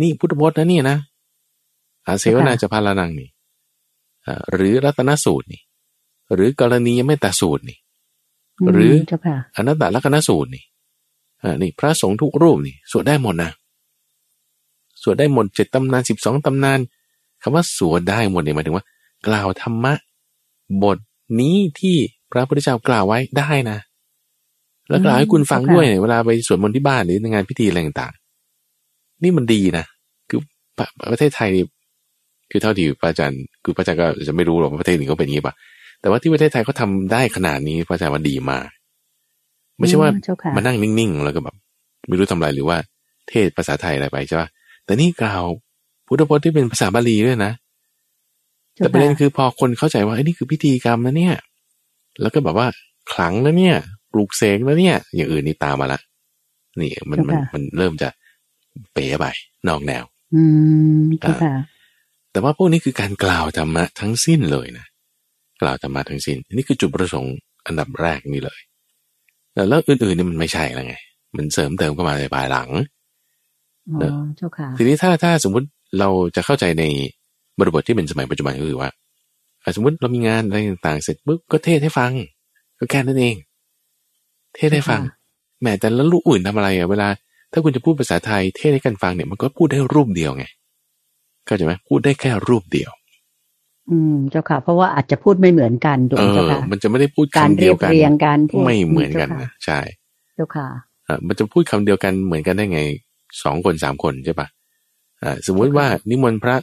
[0.00, 0.96] นี่พุทธพจน์นะนี่นะ
[2.06, 3.28] อาเสวนาจะพาลานังนี่
[4.52, 5.62] หรือรัตนสูตรนี่
[6.34, 7.78] หรือกรณีไม่แต่สูตรนี่
[8.72, 8.92] หรือ
[9.56, 10.64] อนัตตลักษณสูตรนี่
[11.42, 13.50] อ่านี่พระสงฆ์ทุกรูปนี่สวดได้หมดนะ
[15.02, 16.78] สวดได้หมดเจ็ดตำนานสิบสองตำนาน
[17.42, 18.84] คำว่าสวดได้หมดเนี่ยหมายถึงว่า
[19.26, 19.94] กล่าวธรรมะ
[20.82, 20.98] บท
[21.40, 21.96] นี้ที่
[22.32, 23.78] พระพุทธเจ้ากล่าวไว้ได้นะ
[24.88, 29.84] แล้วกล่าวให้คุณฟังด้วยเวลาไปสวดมนต์ที่บ้านหรือในงานพิธีอะไรต่างๆ นี่มันดีนะ
[30.28, 30.40] คือ
[31.10, 31.50] ประเทศไทย
[32.50, 35.54] คือเท่าที่พระอาจารย์คือพระอาจารย์ก็จะไม่รู้หรอกว่าประเทศอื่นเขาเป็นอย่างนี้ปะ
[36.02, 38.66] แต่ว่าที่ประเทศไทยเขาทาได้ขนาดนี้พระอาจารย์ว่าดีมาก
[39.78, 40.10] ไม่ใช่ว่า
[40.56, 41.56] มานั่งนิ่งๆ แล้วก็แบบ
[42.08, 42.76] ไม่รู้ทำอะไรหรือว่า
[43.28, 44.48] เทศภาษาไทยอะไรไปใช่ปะ
[44.84, 45.44] แต่นี่กล่าว
[46.06, 47.52] พุทธพจน์ที่เป็นภาษาบาลีด้วยนะ
[48.74, 51.36] แต่ประเด็นคือพอคนเข้าใจว่าไอ้นี่คือพิธีกรรมนะเนี่ย
[52.20, 52.66] แล้วก็แบบว่า
[53.12, 53.76] ขลังแล้วเนี่ย
[54.12, 56.00] ปลูกเสกแล้วเนี่ย อย่างอื่นนี่ตามมาละ
[56.80, 58.08] นี่มันมันมันเริ่มจะ
[58.92, 59.26] เป๋ไป
[59.68, 60.42] นอกแนว อื
[60.96, 60.98] ม
[62.32, 64.86] แต่ว่าพวกนี้คือการกล่าวธรรมะทั้งสิ้นเลยนะ
[65.62, 67.34] กล่าวธรรมะทั้งสิ้นนี่คือจุดประสงค์
[67.66, 68.60] อันดับแรกนี่เลย
[69.68, 70.94] แล้วอื่นๆนี่มันไม่ใช่แล้วไง
[71.36, 72.68] มันเสริมเติมเข้ามาในภายหลัง
[74.76, 75.66] ทีนี้ถ้าถ้าสมมุติ
[75.98, 76.84] เราจะเข้าใจใน
[77.58, 78.90] บริบทที่เป็นสมัยปัจจุบันก็คือว่า
[79.76, 82.12] สมมติเรามีงานอะไรต่างๆเสร็จปุ๊บก็เทศให้ฟัง
[82.78, 83.36] ก็แค่นั้นเอง
[84.56, 85.00] เทศให้ฟัง
[85.62, 87.08] แม้แต่แล้วลูกอื่นทำอะไรอะเวลา
[87.52, 90.44] ถ้าคุณจะพูดภาษาไทยเทศให้กันฟังเนี่ยมันก็พูดได้รูปเดียวไง
[91.46, 92.90] เข้าใจไหมพูดได้แค่รูปเดียว
[93.90, 97.90] อืมเจ้าค่ะ เพราะว่าอาจจะพูดไม่เหมือนกันถูกไหมเจ้าค่ะมันจะไม่ได้พูดคำเดียวกัน
[98.64, 99.80] ไม่เหมือนกันนะใช่
[100.34, 100.68] เจ้าค่ะ
[101.26, 102.80] มันจะพูดคำเดียวกันเหมือนกันได้ไง
[103.42, 104.46] สองคนสามคนใช่ปะ
[105.22, 106.56] อ่าสมมุติว่านิมนต์พระ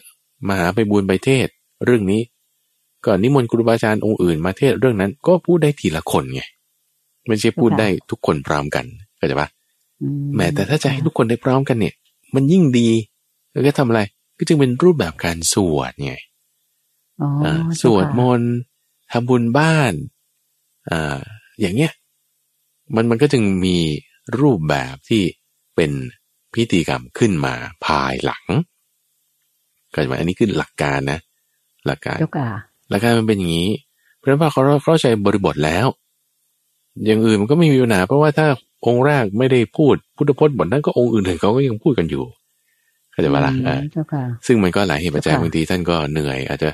[0.49, 1.47] มหาไปบูญไปเทศ
[1.85, 2.21] เรื่องนี้
[3.05, 6.41] ก็นิมนต์ครูบาอาจารย์องค์อื่นมาเทศเรื่องนั้น ก็พูดได้ทีละคนไง
[7.27, 8.85] ไม่ใช่พูดได้ทุกคนพร้อมกัน
[9.17, 9.49] เข้าใจปะ
[10.35, 11.95] แม้แต่ถ้าจะให้ทุกคนได้พร้อมกันเนี่ย
[12.35, 12.89] มันยิ่งดี
[13.51, 14.01] แล้วก็ทำอะไร
[14.37, 16.13] ก็จึงเป็นรูปแบบการสวดไง
[17.81, 18.53] สวดมนต์
[19.11, 19.93] ทำบุญบ้าน
[20.89, 21.19] อ่า
[21.61, 21.91] อย่างเงี้ย
[22.95, 23.77] มันมันก็จึงมี
[24.39, 25.23] รูปแบบที่
[25.75, 25.91] เป็น
[26.53, 27.53] พิธีกรรมขึ้นมา
[27.85, 28.45] ภายหลัง
[29.93, 31.19] ก็จะมาอันนี้คือหลักการนะ
[31.87, 32.49] หลักการเจ้าค่ะ
[32.89, 33.69] หลักการมันเป็นอย่างนี้
[34.17, 35.87] เพราะว่าเขาเข้าใจบริบทแล้ว
[37.05, 38.47] อย่างอื่นมันก็ไม่มีปัญหาเพราะว่าถ้า
[38.85, 42.23] องค์แรกไม่ได้พูดพุทธพจน์บทนั้นก็องค์อื่นๆเขาก็ยังพูดกันอยู่
[43.11, 46.69] เข้าใจปะล่ะอืมอ่าเจ้าค่ะซึ่งมันก็หลายเหตุปัจจัยเจ้าค่ะบางทีท่านก็เหนื่อย อาจจะ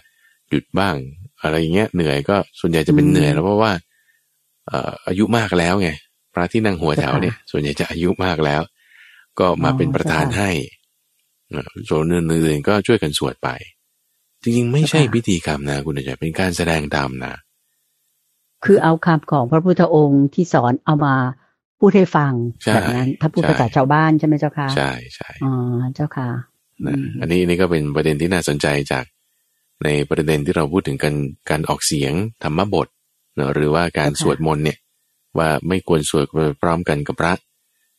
[0.50, 0.96] หยุดบ้าง
[1.41, 3.72] อะไรอย่างเงี้ยเหนื่อยก็ส่วนใหญ่จะเป็นอืมเหนื่อยแล้วเพราะว่า
[4.68, 5.89] เอ่ออายุมากแล้วไง
[6.34, 8.62] พระที่นั่งหัวแถวเจ้าค่ะเนี่ย ส่วนใหญ่จะอายุมากแล้ว
[9.39, 10.50] ก็มาอ๋อเป็นประธานเจ้าค่ะให้
[11.52, 13.50] เอ่อส่วนอื่นๆก็ช่วยกันสวดไป
[14.43, 17.36] จริงๆ ไม่ใช่เจ้าค่ะพิธีกรรมนะ คุณอาจารย์เป็นการแสดงธรรมนะ
[18.66, 21.16] คือเอาคำของพระพุทธองค์ที่สอนเอามา
[21.80, 22.34] พูดให้ฟัง
[22.64, 25.52] ใช่แบบนั้น ถ้าพูดใช่ภาษาชาวบ้านใช่ไหมเจ้าค่ะ ใช่ใช่อ๋อ
[25.96, 26.30] เจ้าค่ะ
[26.86, 29.06] นะอืมอันนี้อันนี้ก็เป็นประเด็นที่น่าสนใจจาก
[29.84, 31.16] ในประเด็นที่เราพูดถึงการ
[31.50, 32.14] การออกเสียง
[32.44, 32.88] ธรรมบท
[33.36, 34.78] เนอะหรือว่าการเจ้าค่ะสวดมนต์เนี่ย
[35.38, 37.34] ว่าไม่ควรสวดไปพร้อมกันกับพระ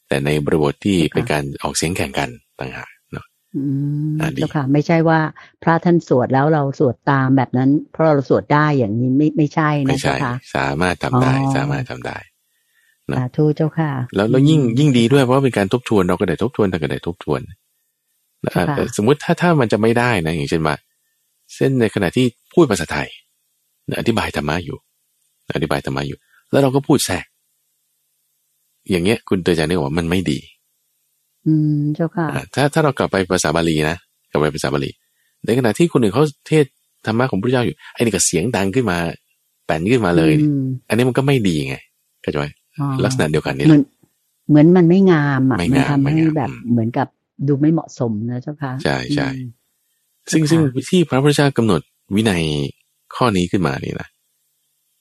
[0.09, 2.29] แต่ในบริบทที่เจ้าค่ะเป็นการออกเสียงแข่งกัน
[2.61, 3.63] ต่างหากเนาะอื
[4.13, 5.21] มอ่าดีเจ้าค่ะ ไม่ใช่ว่า
[5.63, 12.19] พระท่านสวดแล้วเราสวดตามแบบนั้น เพราะเราสวดได้อย่างนี้ไม่ไม่ใช่ไม่นะเจ้าใช่ค่ะสามารถทำได้อ๋อสามารถทำได้
[13.11, 17.41] นะสาธุเจ้าค่ะ แล้วแล้วยิ่งยิ่งดีด้วยเพราะว่าเป็นการทบทวนเราก็ได้ทบทวนแต่ก็ได้ทบทวน
[18.45, 20.75] นะเจ้าค่ะแต่สมมุติถ้าถ้ามันจะไม่ได้นะอย่างเช่นว่า
[21.57, 23.09] เส้นในขณะที่พูดภาษาไทย
[23.89, 24.77] นะอธิบายธรรมะอยู่
[25.47, 26.19] นะอธิบายธรรมะอยู่
[26.51, 27.25] แล้วเราก็พูดแทรก
[28.91, 30.39] อย่างเงี้ย คุณเตือนใจนึกว่ามันไม่ดี
[31.47, 33.97] อืมเจ้าค่ะอะถ้าถ้าเรากลับไปภาษาบาลีนะ
[34.31, 34.91] กลับไปภาษาบาลี
[35.45, 36.65] ในขณะที่คนอื่นเขาเทศ
[37.07, 38.99] ธรรมะของพระเจ้าอยู่ไอ้นี่ก็เสียงดังขึ้นมา
[39.67, 41.77] แป่นขึ้นมาเลยอืมอันนี้มันก็ไม่ดีไง
[42.23, 42.47] เข้าใจไหม
[42.81, 43.83] อ๋อลักษณะเดียวกันนี่เหแหมือละน
[44.49, 47.09] เหมือนมันไม่งามอะไม่มันงามทำไม่ให้งามแบบอืมเหมือนกับ
[47.49, 49.43] ดูไม่เหมาะสมนะเจ้าค่ะใช่ใช่อืม
[50.33, 50.61] ซึ่งค่ะซึ่ง
[50.91, 51.81] ที่พระพุทธเจ้ากำหนด
[52.15, 52.43] วินัย
[53.15, 54.09] ข้อนี้ขึ้นมานี่นะ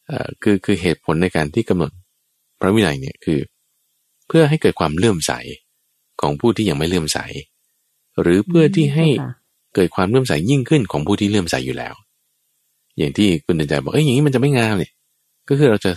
[0.07, 1.91] เอ่อคือคือเหตุผลในการที่กำหนด
[2.59, 3.39] พระวินัยเนี่ยคือ
[4.27, 5.31] เพื่อให้เกิดความเลื่อมใส
[6.21, 7.19] ของผู้ที่ยังไม่เลื่อมใส
[8.21, 9.31] หรือเพื่อที่ให้เจ้าค่ะ
[9.75, 11.93] เกิดความเลื่อมใสยิ่งขึ้นของผู้ที่เลื่อมใสอยู่แล้ว
[12.97, 14.91] อย่างที่คุณเดินใจบอกเอ้ยอย่างนี้มันจะไม่งามเนี่ย
[15.49, 15.91] ก็คือเราจะ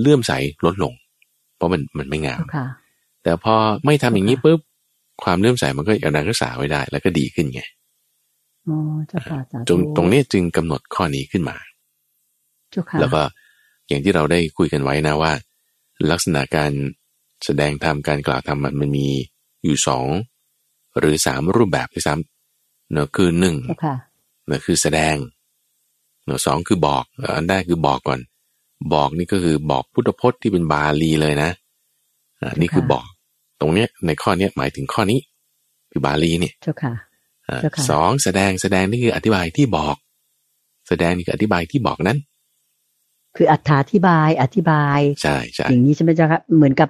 [0.00, 0.32] เลื่อมใส
[0.64, 0.92] ลดลง
[1.56, 2.66] เพราะมันมันไม่งามเจ้าค่ะ
[3.22, 4.60] แต่พอไม่ทำอย่างนี้ปุ๊บ
[5.24, 11.56] ความเลื่อมใสมันก็ยังรักษาไว้ได้ แล้วก็ดีขึ้นไงอ๋อเจ้าค่ะสาตรงธุตรงนี้จึงกำหนดข้อนี้ขึ้นมา
[12.70, 13.22] เจ้าค่ะแล้วก็
[13.88, 15.32] อย่างที่เราได้คุยกันไว้นะว่า
[16.10, 16.72] ลักษณะการ
[17.44, 19.08] แสดงธรรมการกล่าวธรรมมันมันมี
[19.64, 20.06] อยู่สอง
[20.98, 23.96] หรือสามรูปแบบด้วยซ้ำเนอะคือหนึ่งเจ้าค่ะ
[24.46, 25.16] เนอะคือแสดง
[26.24, 28.20] เนอะสองคือบอกเอ่ออันแรกคือบอกก่อน
[28.94, 31.50] บอกนี่ก็คือบอกพุทธพจน์ที่เป็นบาลีเลยนะ
[32.40, 33.06] อ่านี่คือบอก
[33.60, 35.20] ตรงเนี้ยในข้อเนี้ยหมายถึงข้อนี้
[35.90, 37.15] คือบาลีเนี่ยเจ้าค่ะอ่าเจ้าค่ะ
[37.90, 39.96] สองแสดงแสดงนี่คืออธิบายที่บอก
[40.88, 42.18] แสดงนี่คืออธิบายที่บอกนั้น
[43.36, 43.54] คืออ
[43.92, 46.88] ธิบายอธิบายใช่ใช่อย่างนี้ใช่ไหมเจ้าค่ะเหมือนกับ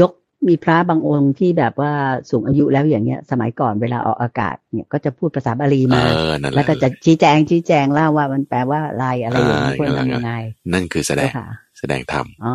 [0.00, 0.10] ยก
[0.48, 1.92] มีพระบางองค์ที่แบบว่า
[2.30, 10.32] สูงอายุแล้วอย่างเงี้ย สมัยก่อนเวลาออกอากาศเนี่ยก็จะพูดภาษาบาลีเอมาอนั่นแหแล้วละก็จะชี้แจงชี้แจงเล่าว่ามันแปลว่าอะไรอะไรอย่างนี้อ่าควรอย่างนั้นทำยังไง
[10.72, 11.46] นั่นคือแสดเจ้างค่ะ
[11.78, 12.54] แสดงธรรมอ๋อ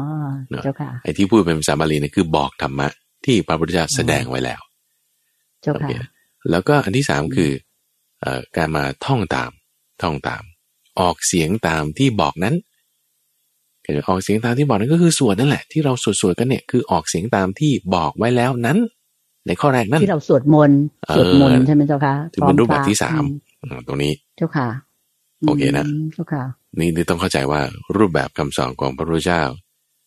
[0.49, 2.87] เนอะเจ้าค่ะไอ้ที่พูดเป็นภาษาบาลีนี่คือบอกธรรมะ
[3.25, 4.61] ที่พระพุทธเจ้าแสดงไว้แล้ว
[5.61, 5.91] เจ้าโอค่ะเค
[6.51, 7.51] แล้วก็อันที่สามคือ
[8.21, 9.51] เอ่อการมาท่องตาม
[10.01, 10.43] ท่องตาม
[10.99, 12.55] ออกเสียงตามที่บอกนั้น
[13.85, 18.77] ก็จะออกเสียงตามที่บอกนั้นก็คือสวดนั่นแหละที่เราสวดสวดๆกันเนี่ยคือออกเสียงตามที่บอกไว้แล้วนั้น
[19.47, 23.25] ในข้อแรกนั่นที่เราสวดมนต์เออสวดมนต์ใช่ไหมเจ้าค่ะถึงเป็นรูปแบบพอที่สามอื
[23.61, 24.67] อืมตรงนี้เจ้าค่ะ
[25.45, 26.43] โอเคนะมเจ้าค่ะ
[26.79, 27.61] นี่นี่ต้องเข้าใจว่า
[27.97, 29.43] รูปแบบคำสอนของพระพุทธเจ้า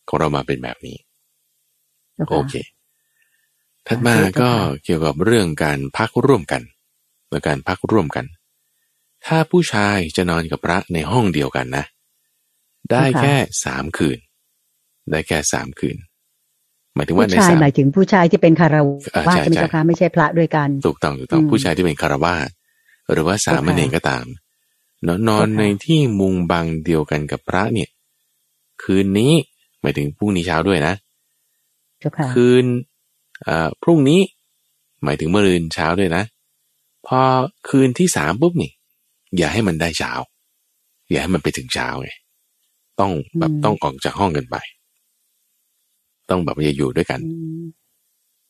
[0.09, 0.97] ของเรามาเป็นแบบนี้
[2.15, 2.55] เจ้าโอค่ะเค
[3.89, 4.51] ถัดมาก็
[4.85, 6.63] เกี่ยวกับเรื่องการพักร่วมกัน
[7.29, 8.25] เมื่อการพักร่วมกัน
[9.27, 11.85] ถ้าผู้ชายจะนอนกับพระในห้องเดียวกันนะ
[12.91, 13.35] ได้แค่
[13.65, 14.19] สามคืน
[15.11, 15.97] ได้แค่สามคืน
[16.95, 18.77] หมายถึงว่าผู้ในชายสามหมายถึงผู้ชายที่เป็นคาร
[19.15, 22.49] อ่าวาสใช่ใช่ไหมใช่เจ้าค่ะไม่ใช่พระด้วยกัน ถูกต้องถูกต้องอืมผู้ชายที่เป็นคารวาส
[23.13, 24.25] หรือว่าสามเณรก็ตาม
[25.05, 27.89] เนอะนอนเจ้าค่ะในที่มุงบังเดียวกันกับพระเนี่ย
[28.83, 29.33] คืนนี้
[29.81, 30.95] หมายถึงพรุ่งนี้เช้าด้วยนะ
[32.01, 32.96] เจ้าค่ะคืนเอ่อ
[33.83, 34.21] พรุ่งนี้
[35.05, 36.23] หมายถึงเมื่อรืนเช้าด้วยนะ
[37.07, 37.21] พอ
[37.69, 38.71] คืนที่สามปุ๊บนี่
[39.37, 40.13] อย่าให้มันได้เช้า
[41.11, 42.11] อย่าให้มันไปถึงเช้าไง
[43.01, 44.57] ต้องแบบต้องออกจากห้องกันไป
[46.31, 47.65] ต้องแบบอย่าอยู่ด้วยกันอืม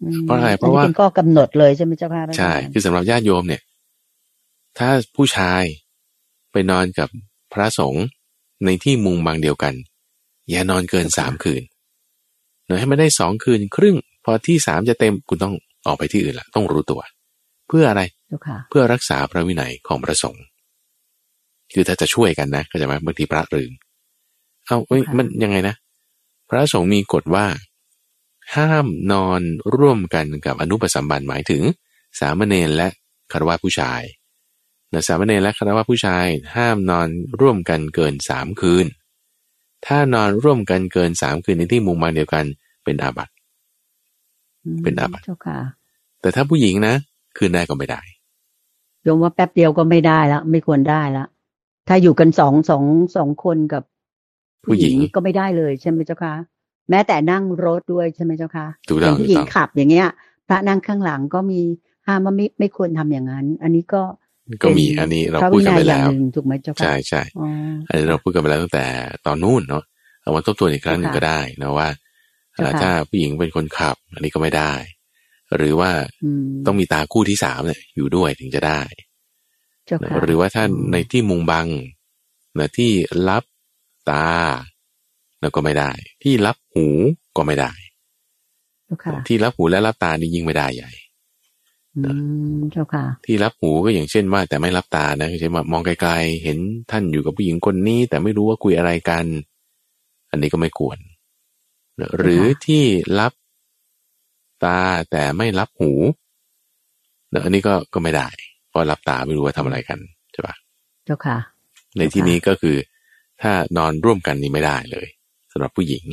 [0.02, 3.62] อืมเพราะอะไรเพราะว่าอันนี้เป็นข้อกำหนดเลยใช่ไหมเจ้าค่ะใช่ คือสำหรับญาติโยมเนี่ย
[4.78, 5.62] ถ้าผู้ชาย
[6.52, 7.08] ไปนอนกับ
[7.52, 8.06] พระสงฆ์
[8.64, 9.74] ในที่มุงบางเดียวกัน
[10.50, 11.62] อย่านอนเกินสามคืน
[12.64, 13.96] เนอะให้ไม่ได้สองคืนครึ่ง
[14.28, 15.54] พอที่สามจะเต็มคุณต้อง
[15.86, 17.00] ออกไปที่อื่นละต้องรู้ตัว
[17.68, 20.44] เพื่ออะไรเจ้าค่ะเพื่อรักษาพระวินัยของพระสงฆ์
[21.72, 23.72] คือถ้าจะช่วยกันนะก็จะไหมบางทีพระลืม
[24.66, 25.74] เอาเอ้ยค่ะมันยังไงนะ
[26.48, 27.46] พระสงฆ์มีกฎว่า
[28.56, 29.40] ห้ามนอน
[29.76, 31.62] ร่วมกันกับอนุปสัมบันหมายถึง
[32.20, 32.88] สามเณรและ
[33.32, 34.02] คารวะผู้ชาย
[34.92, 37.08] นะสามเณรและคณะว่าผู้ชาย ห้ามนอน
[37.40, 38.86] ร่วมกันเกินสามคืน
[39.86, 42.44] ถ้านอนร่วมกันเกินสามคืนในที่มุมมาเดียวกัน
[42.84, 43.32] เป็นอาบัติ
[44.82, 45.58] เป็นอาบัติเจ้าค่ะ
[46.20, 46.94] แต่ถ้าผู้หญิงนะ
[47.36, 48.00] คืนได้ก็ไม่ได้
[49.02, 51.24] โยมว่าแป๊บเดียวก็ไม่ได้แล้วไม่ควรได้ละ
[51.88, 52.84] ถ้าอยู่กันสองสอง
[53.16, 53.82] สองคนกับ
[54.64, 56.34] ผู้หญิงก็ไม่ได้เลยใช่ไหมเจ้าค่ะ
[56.90, 60.08] แม้แต่นั่งรถด้วยใช่ไหมเจ้าค่ะถูกต้องเป็นผู้หญิงถูกต้องขับอย่างเงี้ย
[60.48, 61.60] พระนั่งข้างหลังก็มี
[62.06, 64.02] ห้ามว่าไม่ไม่ควรทำอย่างนั้น อันนี้ก็
[64.62, 67.46] ก็มีป็อันนี้เราพะพูดกันไปวิยแล้วอย่างหนึ่งถูกไหมเจ้าค่ะใช่ใช่อ๋อ
[67.88, 68.84] อันนี้เราพูดกันไปแล้วตั้งแต่
[69.26, 69.82] ตอนนู้นเนาะ
[70.22, 72.05] เอามาทบทวนอีกครั้งหนึ่งค่ะก็ได้นะว่าเอ่อค่ะ
[72.82, 74.72] ถ้าผู้หญิงเป็นคนขับ อันนี้ก็ไม่ได้
[75.56, 75.90] หรือว่า
[76.24, 78.80] อืมต้องมีตาคู่ที่สามเนี่ยอยู่ด้วยถึงจะได้
[79.86, 81.66] เจ้านะค่ะหรือว่าถ้าอืมในที่มุงบัง
[82.58, 82.92] นะที่
[83.28, 83.44] รับ
[84.10, 84.26] ตา
[85.40, 85.90] แล้วก็ไม่ได้
[86.22, 86.86] ที่รับหู
[87.36, 87.72] ก็ไม่ได้
[88.86, 90.90] เจ้าค่ะที่รับหูและรับตานี่ยิ่งไม่ได้ใหญ่
[91.96, 92.02] อื
[92.56, 96.58] มเจ้าค่ะที่รับหูก็อย่างเช่นว่า แต่ไม่รับตานะคือเช่นว่ามองไกลๆเห็น
[96.90, 99.24] ท่านอยู่กับผู้หญิงคนนี้ แต่ไม่รู้ว่าคุยอะไรกัน
[100.30, 101.05] อันนี้ก็ไม่ควรนะ
[102.18, 102.84] หรือที่
[103.18, 103.32] รับ
[104.64, 104.80] ตา
[105.10, 105.92] แต่ไม่รับหู
[107.32, 108.28] นะอันนี้ก็ก็ไม่ได้
[108.68, 109.98] เพราะรับตาไม่รู้ว่าทำอะไรกัน
[110.32, 110.54] ใช่ปะ
[111.04, 111.38] เจ้าค่ะ
[111.96, 112.76] ในที่นี้ก็คือ
[113.42, 115.06] ถ้านอนร่วมกันนี่ไม่ได้เลย
[115.52, 116.04] สำหรับผู้หญิง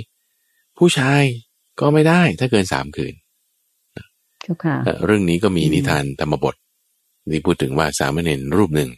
[0.78, 1.24] ผู้ชาย
[1.80, 3.14] ก็ไม่ได้ถ้าเกินสามคืน
[4.42, 6.56] เจ้าค่ะเอ่อเรื่องนี้ก็มีอืมนิทานธรรมบท
[7.32, 8.90] ที่พูดถึงว่าสามเณรรูปหนึ่ง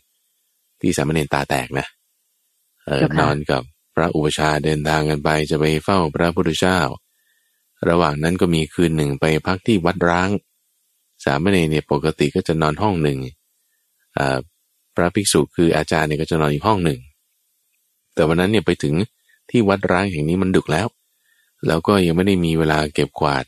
[0.81, 1.87] ที่สามเณรตาแตกนะ
[2.85, 3.63] เออนอนกับ
[3.95, 6.79] พระอุปชาเดินทางกันไปจะไปเฝ้าพระพุทธเจ้า
[7.89, 10.29] ระหว่างนั้นก็มีคืนหนึ่งไปพักที่วัดร้าง
[11.25, 13.19] สามเณรเนี่ยปกติก็จะนอนห้องหนึ่ง
[14.17, 14.37] อ่า
[14.95, 16.99] พระภิกษุคืออาจารย์เนี่ยก็จะนอนอีกห้องหนึ่ง
[18.13, 18.93] แต่วันนั้นเนี่ยไปถึง
[19.49, 20.87] ที่วัดร้างแห่งนี้มันดึกแล้ว
[21.67, 23.43] แล้วก็ยังไม่ได้มีเวลาเก็บกวาด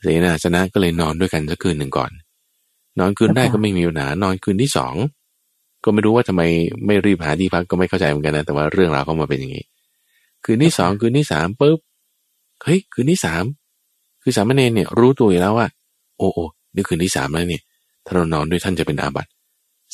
[0.00, 2.10] เสนาสนะก็เลยนอนด้วยกันสักคืนหนึ่งก่อน
[2.98, 4.94] นอนคืนได้ก็ไม่มีปัญหานอนคืนที่สอง
[5.84, 6.42] ก็ไม่รู้ว่าทำไม
[6.86, 9.64] ไม่รีบหาที่พักก็ไม่เข้าใจเหมือนกันนะแต่ว่าเรื่องราวเขามาเป็นอย่างนี้
[10.44, 11.78] คืนที่สองคืนที่สามปุ๊บ
[12.64, 13.44] เฮ้ยคืนที่สาม
[14.22, 15.66] คือสามเณรเนี่ยรู้ตัวอยู่แล้วว่า
[16.18, 17.62] โอ้โอ้นี่คืนที่สามแล้วเนี่ย
[18.04, 19.30] ถ้าเรานอนด้วยท่านจะเป็นอาบัติ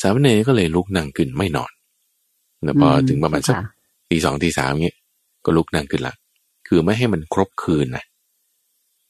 [0.01, 1.71] สามเณรก็เลยลุกนั่งขึ้นไม่นอน
[2.65, 3.65] แล้วพอถึงประมาณสักค่ะ
[4.11, 4.97] ตีสองตีสามเงี้ย
[5.45, 6.15] ก็ลุกนั่งขึ้นละ
[6.69, 8.05] คือไม่ให้มันครบคืนนะ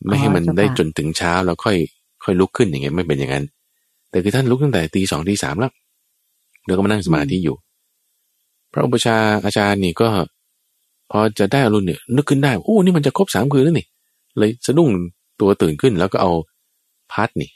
[0.06, 1.76] ไม่ให้มันอ๋อเจ้าค่ะได้จนถึงเช้าแล้วค่อย
[2.24, 3.44] ค่อยลุกขึ้นอย่างเงี้ยไม่เป็นอย่างนั้น
[4.10, 5.72] แต่คือท่านลุกตั้งแต่ตีสองตีสามแล้ว
[6.66, 7.56] แล้วก็มานั่งสมาธิอยู่
[8.72, 10.08] พระอุปชฌาย์อาจารย์นี่ก็
[11.10, 13.86] พอจะได้อรุณเนี่ยนึกขึ้นได้โอ้นี่มันจะครบสามคืนแล้วนี่
[14.38, 14.90] เลยสะดุ้ง
[15.40, 16.32] ตัวตื่นขึ้นแล้วก็เอา
[17.12, 17.50] พัดนี่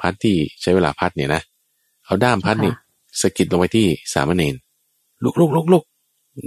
[0.00, 1.42] พัดที่ใช้เวลาพัดเนี่ยนะ
[2.06, 2.72] เอาด้ามพัดนี่
[3.20, 4.54] สะกิดลงไปที่สามเณร
[5.24, 5.84] ลุกลุกลุกลุก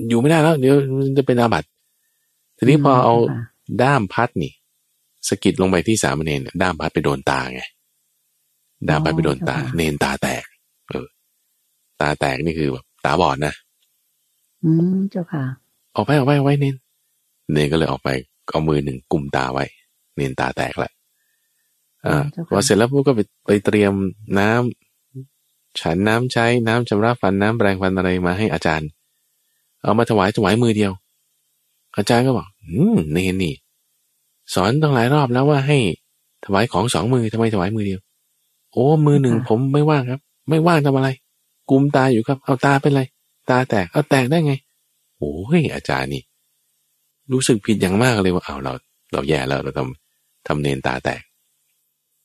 [0.09, 1.67] อยู่ไม่ได้แล้ว เดี๋ยวมันจะเป็นอาบัติ
[2.57, 3.39] ทีนี้พอเอาค่ะ
[3.81, 4.51] ด้ามพัดนี่
[5.29, 7.63] สะกิดลงไปที่สามเณรเนี่ยด้ามพัดไปโดนตาไง
[8.89, 10.43] ด้ามพัดไปโดนตา เนนตาแตก
[10.89, 11.07] เออ
[12.01, 13.53] ตาแตกนี่คือแบบตาบอดนะ
[14.63, 15.43] อืมเจ้าค่ะ
[15.95, 16.75] ออกไปออกไปออกไปเนน
[17.51, 18.09] เนนก็เลยออกไป
[18.49, 19.65] เอามือหนึ่งกุมตาไว้
[20.15, 20.91] เนนตาแตกละ
[22.05, 23.93] อ่าเจ้าค่ะพอเสร็จแล้วพวกก็ไปไปเตรียม
[24.39, 28.89] น้ำฉันน้ำใช้น้ำชำระฟันน้ำแปรงฟันอะไรมาให้อาจารย์
[29.81, 30.91] เอามาถวายถวายมือเดียว
[31.97, 33.55] อาจารย์ก็บอก อืมเนนนี่
[34.53, 35.77] สอนตั้งหลายรอบแล้วว่าให้
[36.45, 37.99] ถวายของสองมือทำไมถวายมือเดียว
[38.71, 41.09] โอ้มือหนึ่งผมไม่ว่างครับ ไม่ว่างทำอะไร
[41.69, 43.01] กุมตาอยู่ครับ เอาตาเป็นไร
[43.49, 44.53] ตาแตกเอาแตกได้ไง
[45.17, 46.23] โอ้ยอาจารย์นี่
[47.31, 48.73] รู้สึกผิดอย่างมากเลยว่าเอาเรา
[49.13, 51.21] เราแย่แล้วเราทำทำเนนตาแตก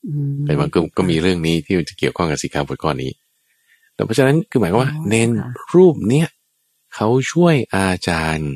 [0.06, 3.10] อืมเป็นว่าก็ก็มีเรื่องนี้ที่จะเกี่ยวข้องกับสิกขาบทข้อนี้
[3.94, 6.28] แต่เพราะฉะนั้นคือหมายความว่าอ๋อเนนค่ะรูปเนี้ย
[6.94, 8.52] เขาช่วยอาจารย์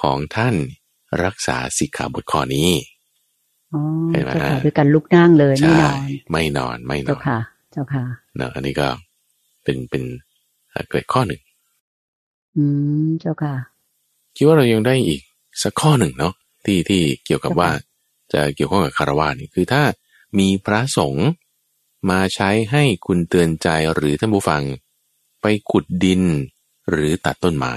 [0.00, 0.54] ของท่าน
[1.24, 2.70] รักษาสิกขาบทข้อนี้
[3.74, 3.80] อ๋อ
[4.12, 5.98] เห็นไหมเจ้าค่ะด้วยการลุกนั่งเลยไม่ใช่นอน
[6.30, 7.38] ไม่นอนไม่นเจ้าอนค่ะ
[7.72, 8.04] เจ้าค่ะ
[8.36, 8.88] เนอะอันนี้ก็
[9.64, 10.02] เป็นเป็น
[10.70, 11.40] เอ่อเกิดข้อหนึ่ง
[12.56, 12.64] อื
[13.06, 13.54] มเจ้าค่ะ
[14.36, 15.20] คิดว่าเรายังได้อีก
[15.62, 16.34] สักข้อหนึ่งเนาะ
[16.64, 17.70] ที่ที่เกี่ยวกับค่ะว่า
[18.32, 19.82] จะเกี่ยวข้องกับคารวะนี่คือถ้า
[20.38, 21.28] มีพระสงฆ์
[22.10, 24.62] มาใช้ให้คุณเตือนใจหรือท่านผู้ฟัง
[25.42, 26.22] ไปขุดดิน
[26.90, 27.74] หรือตัดต้นไม้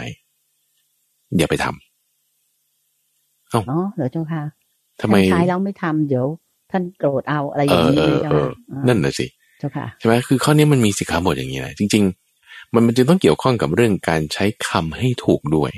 [1.38, 3.62] อย่าไปทำอ๋อ
[3.96, 4.44] เหรอเจ้าค่ะ
[5.02, 6.26] ทำไมท่านใช้แล้วไม่ทำเดี๋ยว
[6.72, 9.26] ท่านโกรธเอาอะไรอเอย่างอนี้เอไหมอเจ้าเอค่ะออ่านั่นน่ะสิ
[9.60, 12.23] เจ้าค่ะใช่ไหมคือข้อนี้มันมีสิกขาบทอย่างนี้นะจริง ๆ
[12.74, 15.72] มันมันจึงต้องเกี่ยวข้องกับเรื่องการใช้คำให้ถูกด้วย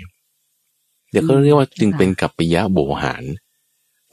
[1.12, 3.24] เดี๋ยวเขาเรียกว่าจึงเป็นกัปปิยะโวหาร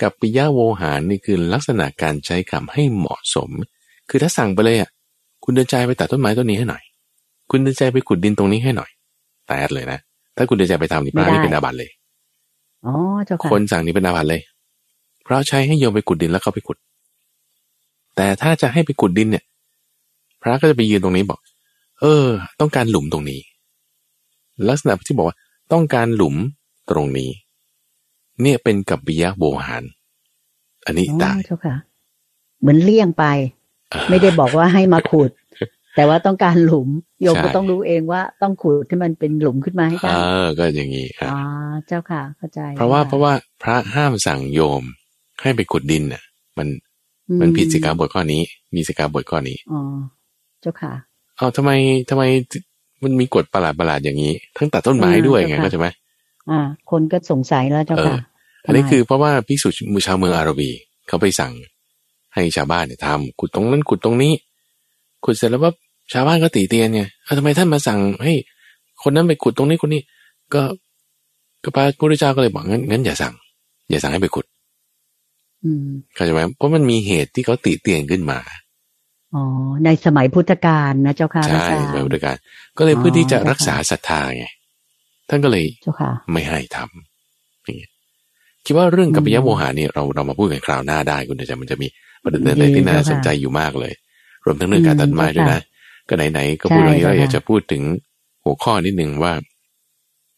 [0.02, 3.50] กัปปิยะโวหารนี่คือลักษณะการใช้คำให้เหมาะสม
[4.10, 4.90] คือถ้าสั่งไปเลยอะ
[5.44, 6.82] คุณเดินใจไปตัดต้นไม้ต้นนี้ให้หน่อย
[7.50, 8.90] คุณเดินใจไปขุดดินตรงนี้ให้หน่อย
[9.46, 9.98] แต่เลยนะ
[10.36, 11.90] ถ้าคุณเดินใจไปทำนี่พระไม่ได้นี่เป็นอาบัติเลย
[12.84, 12.94] อ๋อ
[13.26, 14.40] เจ้าค่ะคนสั่งนี่เป็นอาบัติเลย
[15.24, 16.78] เพราะใช้ให้โยมไปขุดดินแล้วเข้าไปขุด
[18.16, 19.44] แต่ถ้าจะให้ไปขุดดินเนี่ย
[20.42, 21.40] พระก็จะไปยืนตรงนี้บอก
[22.02, 22.28] เออ
[22.60, 23.40] ต้องการหลุมตรงนี้
[24.68, 25.36] ลักษณะที่บอกว่า
[25.72, 26.36] ต้องการหลุม
[26.90, 27.30] ตรงนี้
[28.42, 29.82] เนี่ยเป็นกับบิยะโบหาร
[30.86, 31.74] อันนี้ได้เจ้าค่ะ
[32.60, 33.24] เหมือนเลี่ยงไป
[34.10, 35.30] ไม่ได้บอกว่าให้มาขุด
[35.96, 36.88] แต่ว่าต้องการหลุม
[37.22, 41.40] โยมก็ต้องรู้เองว่าต้องขุดที่มันเป็นหลุมขึ้นมาให้ได้เออ ก็อย่างนี้ครับอ๋อ
[41.86, 43.32] เจ้าค่ะ เข้าใจ เพราะว่าเพราะว่า
[43.62, 44.82] พระห้ามสั่งโยม
[45.42, 46.22] ให้ไปขุดดินน่ะ
[46.58, 46.68] มัน
[47.40, 48.42] มันผิดสิกขาบทข้อนี้
[48.74, 49.80] มีสิกขาบทข้อนี้อ๋อ
[50.60, 50.92] เจ้าค่ะ
[51.36, 51.70] เอาทำไม
[52.10, 52.22] ทำไม
[53.02, 55.88] มันมีกฎประหลาดประหลาดอย่างนี้ ทั้งตัดต้นไม้ด้วยไงก็ใช่ไหม
[56.50, 56.60] อ่า
[56.90, 58.16] คนก็สงสัยแล้วเจ้าค่ะ
[58.66, 60.70] อันนี้คือเพราะว่าพิสุมือชาวเมืองอารบี
[61.08, 61.52] เขาไปสั่ง
[62.34, 64.32] ให้ชาวบ้านเนี่ยทำขุดตรงนั้นขุดตรงนี้
[65.24, 65.72] ขุดเสร็จแล้วว่า
[66.12, 67.02] ชาวบ้านก็ตีเตียนไง
[67.38, 68.32] ทำไมท่านมาสั่งให้
[69.02, 70.02] คนนั้นไปขุดตรงนี้คนนี้
[70.54, 70.62] ก็
[71.64, 73.34] ก็พระพุทธเจ้าก็เลยบอกงั้นงั้นอย่าสั่ง
[73.90, 74.46] อย่าสั่งให้ไปขุด
[75.64, 78.38] อืมเข้าใจไหมเพราะมันมีเหตุที่เขาติเตียนขึ้นมา
[79.34, 79.44] อ๋อ
[79.84, 82.36] ในสมัยพุทธกาลนะเจ้าค่ะใช่สมัยพุทธกาล
[82.78, 84.46] ก็เลยเพื่อที่จะรักษาศรัทธาไง
[85.28, 87.90] ท่านก็เลยเจ้าค่ะ ไม่ให้ทำอย่างเงี้ย
[88.66, 91.88] คิดว่าเรื่องกัปยะโมหานี่เราเรามาพูดกันคราวหน้าได้คุณอาจารย์มันจะมี
[92.22, 93.92] ประเด็นอะไรที่น่าสนใจอยู่มากเลย
[94.44, 95.60] รวมทั้งเรื่องการตัดไม้ด้วยนะ
[96.08, 97.82] ก็ไหนๆก็พูดเรื่องนี้แล้วอยากจะพูดถึง
[98.44, 99.32] หัวข้อนิดนึงว่า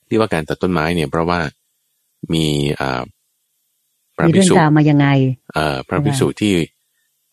[0.08, 1.40] ที่ว่าการตัดต้นไม้เนี่ย เพราะว่า
[2.32, 2.46] มี
[2.80, 3.02] อ่า
[4.16, 5.06] พระมีภิกเรื่องษุราวมายังไง
[5.54, 6.54] เอ่อพระภิกษุที่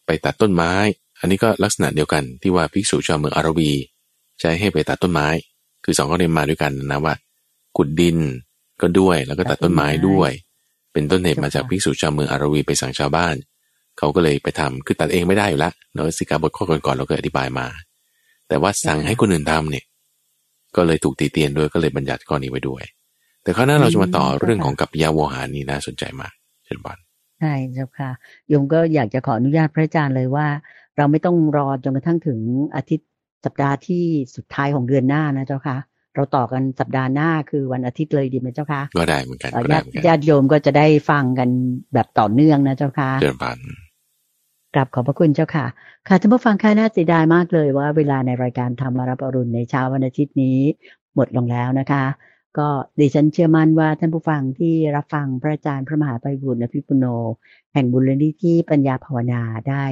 [0.05, 0.73] ไปตัดต้นไม้
[1.21, 3.71] อันนี้ก็ลักษณะเดียวกันที่ว่าภิกษุชาวเมืองอารวี
[4.39, 5.27] ใช้ให้ไปตัดต้นไม้
[5.85, 7.13] คือสองข้อนี้มาด้วยกันนะว่า
[7.77, 8.17] ขุดดิน
[8.81, 10.31] ก็ด้วยแล้วก็ตัดต้นไม้ด้วย
[10.93, 13.35] เป็นต้นเหตุมาจากภิกษุชาวเมืองอารวีไปสั่งชาวบ้าน
[13.97, 17.67] เขาก็เลยไปทำคือตัดเองไม่ได้อยู่แล้วเนาะสิกาบทข้อก่อนๆเราก็อธิบายมา
[18.47, 19.85] แต่ว่าสั่งให้คนอื่นทำเนี่ย
[20.75, 22.83] ก็เลยถูกตีเตียนด้วยก็เลยบัญญัติข้อนี้ไว้ด้วย
[23.43, 26.33] แต่ข้อหน้าเราจะมาต่อเรื่องของกัปยาโวหารนี่น่าสนใจมาก
[26.65, 26.97] เช่นบอล
[27.39, 28.11] ใช่เจ้าค่ะ
[28.49, 30.47] โยมก็อยากจะขออนุญาตพระอาจารย์เลยว่า
[30.97, 32.39] เราไม่ต้องรอจนกระทั่งถึง
[32.75, 33.09] อาทิตย์
[33.45, 34.03] สัปดาห์ที่
[34.35, 35.77] สุดท้ายของเดือนหน้านะเจ้าค่ะ
[36.15, 41.49] เราต่อกันสัปดาห์หน้าคือวันอาทิตย์เลยดีไหมเจ้าค่ะก็ได้เหมือนกันเอ่อก็ได้ญาเหติมือนกันญาติโยมก็จะได้ฟังกัน
[41.93, 43.57] แบบต่อเนื่องนะเจ้าค่ะเดินผ่าน
[44.73, 45.65] กราบขอบพระคุณเจ้าค่ะ
[46.07, 50.57] ค่ะท่านผู้ฟังค่ะน่าเสียดายมากเลยว่าเวลาในรายการธรรมารับอรุณในเช้าวันอาทิตย์นี้
[51.15, 52.03] หมดลงแล้วนะคะ
[52.57, 57.05] ก็ดิฉันเชื่อมั่นว่าท่านผู้ฟังที่รับฟังพระอาจารย์พระมหาไพบุญอภิปุโน
[57.73, 59.85] แห่งบุญนิธิปัญญาภาวนาได้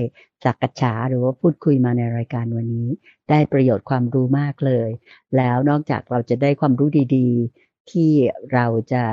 [0.43, 2.89] จากกัจฉาหรือว่าพูดคุยมาในรายการวันนี้
[3.30, 4.89] ได้ประโยชน์ความรู้มากเลย
[5.38, 8.12] แล้วนอกจากเราจะได้ความรู้ดีๆ ที่
[8.53, 9.03] เราจะ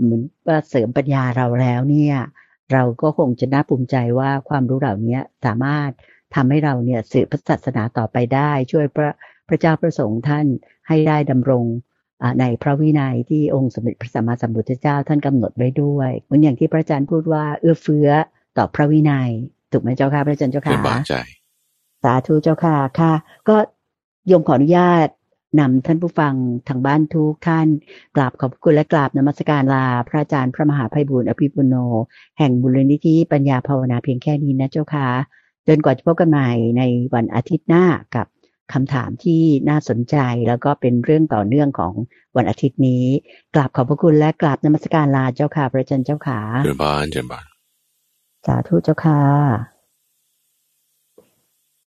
[0.00, 2.16] เหมือนว่าเสริมปัญญาเราแล้วเนี่ย
[2.72, 5.90] เราก็คงจะน่าภูมิใจว่าความรู้เหล่านี้สามารถ
[6.34, 9.12] ทำให้เราเนี่ยสืบพระศาสนาต่อไปได้ ช่วยพระ
[9.48, 10.46] พระเจ้าพระสงฆ์ท่าน
[10.88, 11.64] ให้ได้ดำรง
[12.40, 18.08] ในพระวินัยที่องค์สมเด็จพระสัมมาสัมพุทธเจ้าท่านกำหนดไว้ด้วยเหมือนอย่างที่พระอาจารย์พูดว่าเอื้อเฟื้อ
[18.56, 19.30] ต่อพระวินัย
[19.72, 21.14] ถูกไหมเจ้าค่ะพระอาจารย์เจ้าเดินผ่าค่ะนใจ
[22.02, 23.12] สาธุเจ้าค่ะค่ะ
[23.48, 23.56] ก็
[24.26, 25.08] โยมขออนุญาต
[25.60, 26.34] นำท่านผู้ฟัง
[26.68, 27.68] ทางบ้านทุกท่าน
[28.16, 31.74] กราบขอบพระคุณและกราบนมัสการลา พระอาจารย์พระมหาไพบูลย์อภิปุโน
[32.38, 35.08] แห่งบุรนิธิปัญญาภาวนาเพียงแค่นี้นะเจ้าค่ะ
[35.68, 36.82] จนกว่าจะพบกันใหม่ใน
[37.14, 38.26] วันอาทิตย์หน้ากับ
[38.72, 40.16] คำถามที่น่าสนใจ
[40.48, 41.94] แล้วก็เป็นเรื่องต่อเนื่องของ
[42.36, 43.04] วันอาทิตย์นี้
[43.54, 47.46] กราบขอบพระคุณและกราบนมัสการลาเจ้าค่ะ พระอาจารย์เจ้าค่ะเดินผ่านเดินผ่าน
[48.46, 49.77] สาธุเจ้าค่ะ